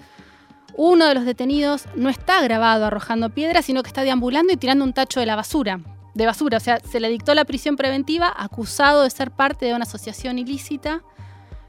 [0.76, 4.84] Uno de los detenidos no está grabado arrojando piedras, sino que está deambulando y tirando
[4.84, 5.80] un tacho de la basura.
[6.14, 9.74] De basura, o sea, se le dictó la prisión preventiva acusado de ser parte de
[9.74, 11.02] una asociación ilícita.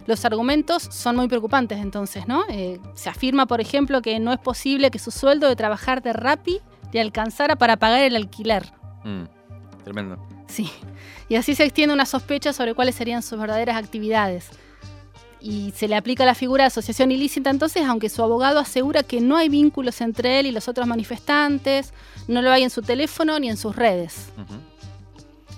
[0.06, 2.42] Los argumentos son muy preocupantes entonces, ¿no?
[2.48, 6.12] Eh, se afirma, por ejemplo, que no es posible que su sueldo de trabajar de
[6.12, 6.60] Rappi
[6.92, 8.72] le alcanzara para pagar el alquiler.
[9.04, 9.41] Mm.
[9.84, 10.18] Tremendo.
[10.48, 10.70] Sí.
[11.28, 14.50] Y así se extiende una sospecha sobre cuáles serían sus verdaderas actividades.
[15.40, 19.20] Y se le aplica la figura de asociación ilícita entonces, aunque su abogado asegura que
[19.20, 21.92] no hay vínculos entre él y los otros manifestantes,
[22.28, 24.28] no lo hay en su teléfono ni en sus redes.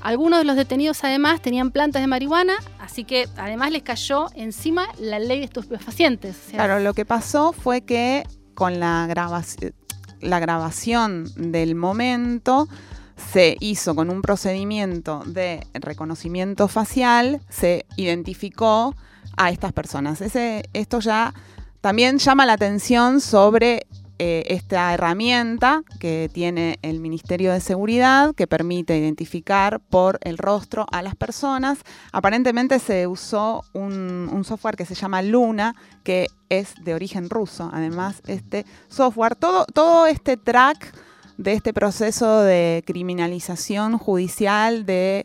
[0.01, 4.87] Algunos de los detenidos además tenían plantas de marihuana, así que además les cayó encima
[4.99, 6.37] la ley de estupefacientes.
[6.51, 8.22] claro, lo que pasó fue que
[8.55, 9.75] con la, grabación,
[10.20, 12.68] la grabación del momento
[13.17, 18.95] se hizo con un procedimiento de reconocimiento facial, se identificó
[19.37, 20.21] a estas personas.
[20.21, 21.35] esto ya
[21.81, 23.87] también llama la atención sobre
[24.21, 30.87] eh, esta herramienta que tiene el Ministerio de Seguridad que permite identificar por el rostro
[30.93, 31.81] a las personas.
[32.12, 37.69] Aparentemente se usó un, software que se llama Luna, que es de origen ruso.
[37.73, 40.95] Además, este software, todo este track
[41.37, 45.24] de este proceso de criminalización judicial de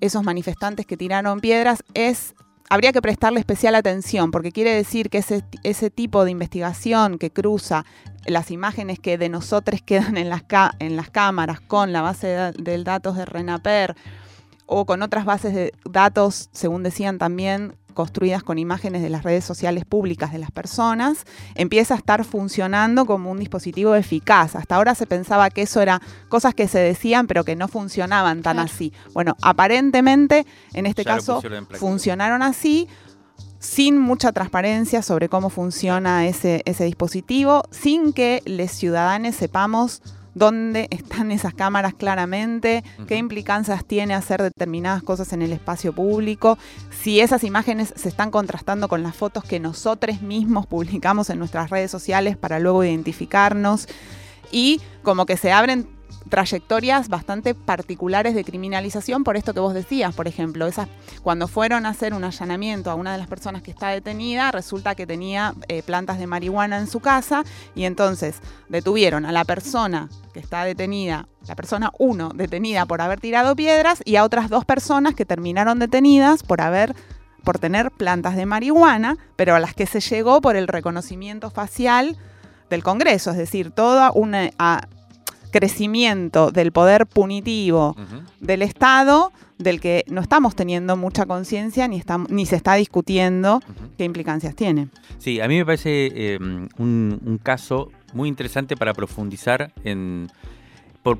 [0.00, 2.34] esos manifestantes que tiraron piedras es
[2.70, 7.30] habría que prestarle especial atención, porque quiere decir que ese, ese tipo de investigación que
[7.30, 7.84] cruza
[8.26, 10.42] las imágenes que de nosotros quedan en las,
[10.78, 13.96] en las cámaras con la base de, de datos de RENAPER
[14.66, 19.44] o con otras bases de datos, según decían también, construidas con imágenes de las redes
[19.44, 21.24] sociales públicas de las personas,
[21.56, 24.54] empieza a estar funcionando como un dispositivo eficaz.
[24.54, 28.42] Hasta ahora se pensaba que eso era cosas que se decían pero que no funcionaban
[28.42, 28.92] tan así.
[29.14, 31.42] Bueno, aparentemente en este caso
[31.72, 32.86] funcionaron así
[33.58, 40.02] sin mucha transparencia sobre cómo funciona ese, ese dispositivo, sin que los ciudadanos sepamos
[40.38, 46.58] dónde están esas cámaras claramente, qué implicancias tiene hacer determinadas cosas en el espacio público,
[46.90, 51.70] si esas imágenes se están contrastando con las fotos que nosotros mismos publicamos en nuestras
[51.70, 53.88] redes sociales para luego identificarnos
[54.50, 55.97] y como que se abren
[56.28, 60.88] trayectorias bastante particulares de criminalización por esto que vos decías, por ejemplo, esas,
[61.22, 64.94] cuando fueron a hacer un allanamiento a una de las personas que está detenida, resulta
[64.94, 67.42] que tenía eh, plantas de marihuana en su casa
[67.74, 73.20] y entonces detuvieron a la persona que está detenida, la persona uno detenida por haber
[73.20, 76.94] tirado piedras y a otras dos personas que terminaron detenidas por haber
[77.44, 82.18] por tener plantas de marihuana, pero a las que se llegó por el reconocimiento facial
[82.68, 84.50] del Congreso, es decir, toda una,
[85.50, 87.96] crecimiento del poder punitivo
[88.40, 93.60] del Estado del que no estamos teniendo mucha conciencia ni, ni se está discutiendo
[93.96, 94.88] qué implicancias tiene.
[95.18, 100.28] Sí, a mí me parece em, un, caso muy interesante para profundizar en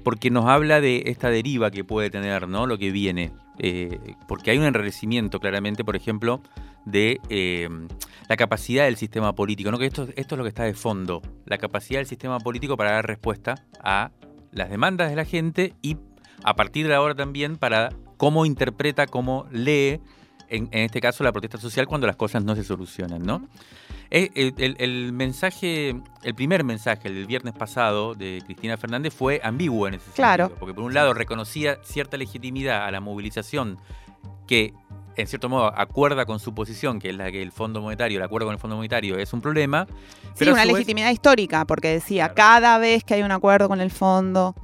[0.04, 2.66] porque nos habla de esta deriva que puede tener, ¿no?
[2.66, 3.30] Lo que viene.
[3.58, 3.98] Eh,
[4.28, 6.42] porque hay un enrarecimiento claramente, por ejemplo,
[6.84, 7.88] de em,
[8.28, 9.78] la capacidad del sistema político, ¿no?
[9.78, 12.92] Que esto, esto es lo que está de fondo, la capacidad del sistema político para
[12.92, 14.10] dar respuesta a
[14.52, 15.96] las demandas de la gente y
[16.44, 20.00] a partir de ahora también para cómo interpreta, cómo lee,
[20.48, 23.48] en, este caso, la protesta social cuando las cosas no se solucionan, ¿no?
[24.10, 29.94] Eh, el, mensaje, el primer mensaje del viernes pasado de Cristina Fernández fue ambiguo en
[29.94, 30.16] ese sentido.
[30.16, 30.54] Claro.
[30.58, 33.78] Porque por un lado reconocía cierta legitimidad a la movilización
[34.46, 34.72] que
[35.18, 38.24] en cierto modo acuerda con su posición, que es la que el Fondo Monetario, el
[38.24, 39.86] acuerdo con el Fondo Monetario es un problema.
[40.34, 44.54] Sí, una legitimidad histórica, porque decía, cada vez que hay un acuerdo con el Fondo...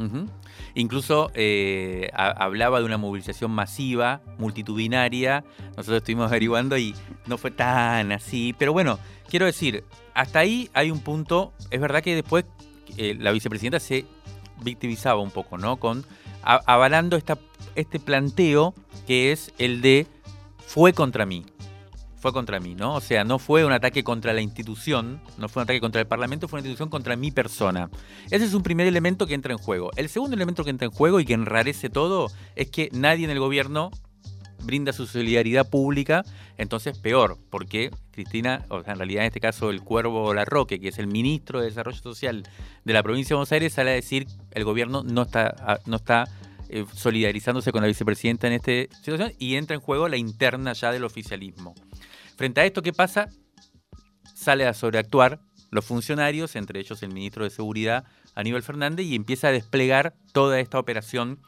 [0.76, 5.44] Incluso eh, hablaba de una movilización masiva, multitudinaria.
[5.76, 6.96] Nosotros estuvimos averiguando y
[7.26, 8.57] no fue tan así.
[8.59, 8.98] Pero bueno,
[9.28, 9.84] quiero decir,
[10.14, 11.52] hasta ahí hay un punto.
[11.70, 12.44] Es verdad que después
[12.96, 14.05] eh, la vicepresidenta se
[14.64, 15.76] victimizaba un poco, ¿no?
[15.76, 16.05] Con
[16.42, 17.38] avalando esta,
[17.76, 18.74] este planteo
[19.07, 20.09] que es el de
[20.66, 21.44] fue contra mí.
[22.16, 22.94] Fue contra mí, ¿no?
[22.94, 26.06] O sea, no fue un ataque contra la institución, no fue un ataque contra el
[26.06, 27.90] Parlamento, fue una institución contra mi persona.
[28.30, 29.90] Ese es un primer elemento que entra en juego.
[29.96, 33.30] El segundo elemento que entra en juego y que enrarece todo es que nadie en
[33.30, 33.90] el gobierno
[34.64, 36.24] brinda su solidaridad pública,
[36.56, 40.88] entonces peor, porque Cristina, o sea, en realidad en este caso el Cuervo Larroque, que
[40.88, 42.44] es el ministro de Desarrollo Social
[42.84, 46.28] de la provincia de Buenos Aires, sale a decir el gobierno no está, no está
[46.75, 50.91] eh, solidarizándose con la vicepresidenta en esta situación y entra en juego la interna ya
[50.91, 51.72] del oficialismo.
[52.37, 53.29] Frente a esto, ¿qué pasa?
[54.35, 55.39] Sale a sobreactuar
[55.70, 60.59] los funcionarios, entre ellos el ministro de Seguridad, Aníbal Fernández, y empieza a desplegar toda
[60.59, 61.39] esta operación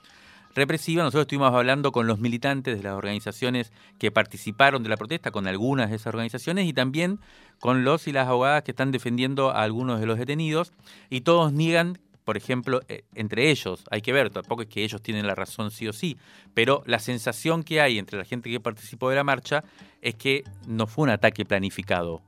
[0.55, 1.03] represiva.
[1.03, 5.49] Nosotros estuvimos hablando con los militantes de las organizaciones que participaron de la protesta, con
[5.49, 7.19] algunas de esas organizaciones, y también
[7.59, 10.73] con los y las abogadas que están defendiendo a algunos de los detenidos,
[11.11, 15.01] y todos niegan por ejemplo, eh, entre ellos, hay que ver, tampoco es que ellos
[15.01, 16.17] tienen la razón sí o sí,
[16.55, 19.63] pero la sensación que hay entre la gente que participó de la marcha
[20.03, 22.23] es que no fue un ataque planificado,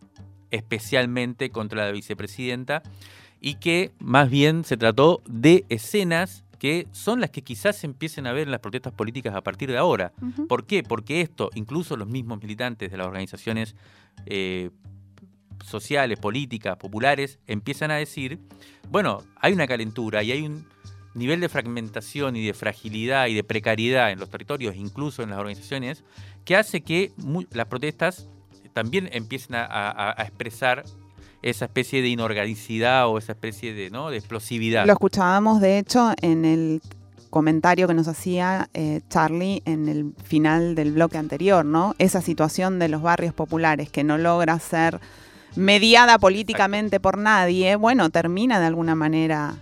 [0.53, 2.85] especialmente contra la vicepresidenta,
[3.41, 8.29] y que más bien se trató de escenas que son las que quizás se empiecen
[8.29, 10.13] a ver en las protestas políticas a partir de ahora.
[10.49, 10.85] ¿Por qué?
[10.85, 13.75] Porque esto, incluso los mismos militantes de las organizaciones
[14.27, 14.71] eh,
[15.65, 18.39] sociales, políticas, populares, empiezan a decir,
[18.91, 20.67] bueno, hay una calentura y hay un
[21.15, 25.39] nivel de fragmentación y de fragilidad y de precariedad en los territorios, incluso en las
[25.39, 26.05] organizaciones,
[26.45, 27.13] que hace que
[27.51, 28.29] las protestas
[28.73, 30.85] también empiecen a, expresar
[31.43, 34.11] esa especie de inorganicidad o esa especie de, ¿no?
[34.11, 34.87] de explosividad.
[34.87, 36.81] Lo escuchábamos, de hecho, en el
[37.31, 41.95] comentario que nos hacía eh, Charlie en el final del bloque anterior, ¿no?
[41.99, 45.01] Esa situación de los barrios populares que no logra ser
[45.57, 49.57] mediada políticamente por nadie, bueno, termina de alguna manera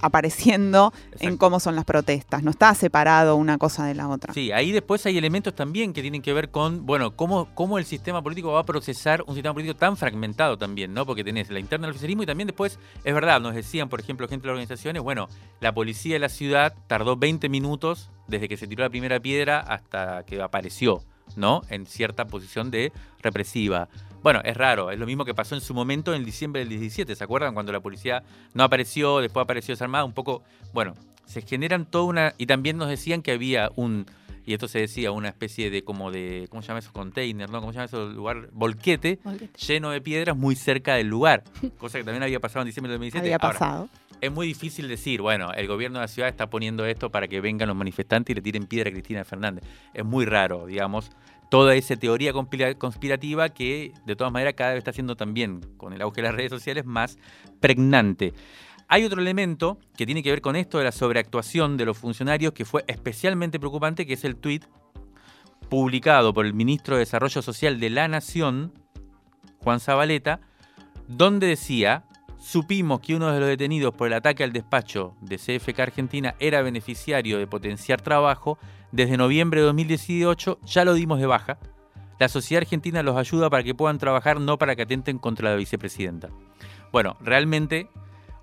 [0.00, 4.34] apareciendo en cómo son las protestas, no está separado una cosa de la otra.
[4.34, 7.84] Sí, ahí después hay elementos también que tienen que ver con, bueno, cómo, cómo el
[7.84, 11.06] sistema político va a procesar un sistema político tan fragmentado también, ¿no?
[11.06, 14.28] Porque tenés la interna del oficialismo y también después, es verdad, nos decían, por ejemplo,
[14.28, 15.28] gente de las organizaciones, bueno,
[15.60, 19.60] la policía de la ciudad tardó 20 minutos desde que se tiró la primera piedra
[19.60, 21.02] hasta que apareció.
[21.34, 21.62] ¿no?
[21.68, 23.88] En cierta posición de represiva.
[24.22, 27.14] Bueno, es raro, es lo mismo que pasó en su momento en diciembre del 17,
[27.14, 27.54] ¿se acuerdan?
[27.54, 28.22] Cuando la policía
[28.54, 30.42] no apareció, después apareció desarmada, un poco,
[30.72, 30.94] bueno,
[31.26, 32.34] se generan toda una...
[32.38, 34.06] Y también nos decían que había un
[34.46, 36.92] y esto se decía una especie de como de, ¿cómo se llama eso?
[36.92, 37.60] Container, ¿no?
[37.60, 38.06] ¿Cómo se llama eso?
[38.06, 39.18] Lugar, volquete,
[39.66, 41.42] lleno de piedras muy cerca del lugar,
[41.78, 43.26] cosa que también había pasado en diciembre del 2017.
[43.26, 43.88] Había pasado.
[44.20, 47.40] Es muy difícil decir, bueno, el gobierno de la ciudad está poniendo esto para que
[47.40, 49.64] vengan los manifestantes y le tiren piedra a Cristina Fernández.
[49.92, 51.10] Es muy raro, digamos,
[51.50, 56.02] toda esa teoría conspirativa que de todas maneras cada vez está siendo también, con el
[56.02, 57.18] auge de las redes sociales, más
[57.60, 58.34] pregnante.
[58.88, 62.52] Hay otro elemento que tiene que ver con esto de la sobreactuación de los funcionarios
[62.52, 64.64] que fue especialmente preocupante, que es el tuit
[65.68, 68.72] publicado por el ministro de Desarrollo Social de la Nación,
[69.58, 70.40] Juan Zabaleta,
[71.08, 72.04] donde decía,
[72.46, 76.62] supimos que uno de los detenidos por el ataque al despacho de CFK Argentina era
[76.62, 78.56] beneficiario de potenciar trabajo,
[78.92, 81.58] desde noviembre de 2018 ya lo dimos de baja.
[82.20, 85.56] La sociedad argentina los ayuda para que puedan trabajar, no para que atenten contra la
[85.56, 86.28] vicepresidenta.
[86.92, 87.88] Bueno, realmente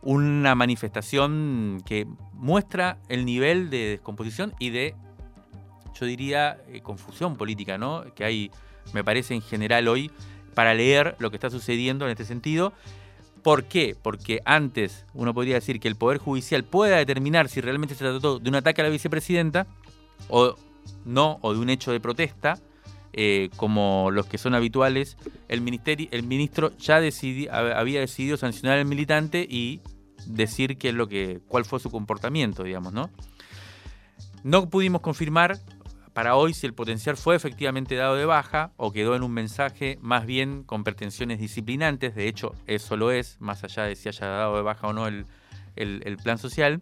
[0.01, 4.95] una manifestación que muestra el nivel de descomposición y de,
[5.97, 8.04] yo diría, eh, confusión política, ¿no?
[8.16, 8.51] Que hay,
[8.93, 10.12] me parece, en general hoy
[10.54, 12.74] para leer lo que está sucediendo en este sentido.
[13.44, 13.96] ¿Por qué?
[14.02, 18.39] Porque antes uno podría decir que el Poder Judicial pueda determinar si realmente se trató
[18.39, 19.68] de un ataque a la vicepresidenta
[20.30, 20.56] o
[21.06, 22.58] no, o de un hecho de protesta,
[23.12, 25.18] eh, como los que son habituales,
[25.50, 26.98] el, ministerio, el ministro ya
[27.52, 29.82] había decidido sancionar al militante y
[30.26, 33.10] decir qué es lo que, cuál fue su comportamiento, digamos, ¿no?
[34.44, 35.60] No pudimos confirmar
[36.14, 39.97] para hoy si el potencial fue efectivamente dado de baja o quedó en un mensaje
[40.01, 44.28] más bien con pretensiones disciplinantes, de hecho eso lo es, más allá de si haya
[44.28, 45.26] dado de baja o no el,
[46.24, 46.82] plan social,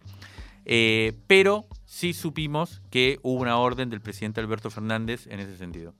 [0.64, 5.94] eh, pero sí supimos que hubo una orden del presidente Alberto Fernández en ese sentido.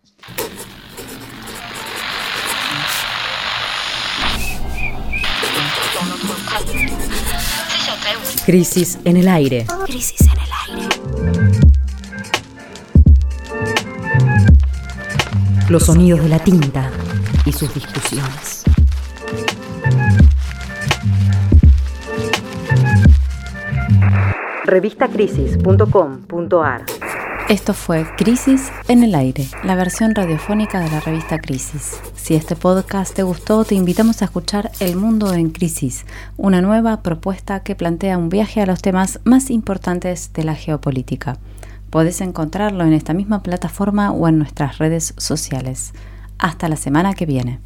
[8.45, 9.67] Crisis en el aire.
[9.87, 10.81] Crisis en el
[11.41, 11.62] aire.
[15.69, 16.91] Los sonidos de la tinta
[17.47, 18.63] y sus discusiones.
[24.65, 26.85] Revistacrisis.com.ar
[27.49, 32.01] esto fue Crisis en el aire, la versión radiofónica de la revista Crisis.
[32.15, 36.07] Si este podcast te gustó, te invitamos a escuchar El Mundo en Crisis,
[36.37, 41.39] una nueva propuesta que plantea un viaje a los temas más importantes de la geopolítica.
[41.93, 45.93] Podés encontrarlo en esta misma plataforma o en nuestras redes sociales.
[46.39, 47.59] Hasta la semana que viene.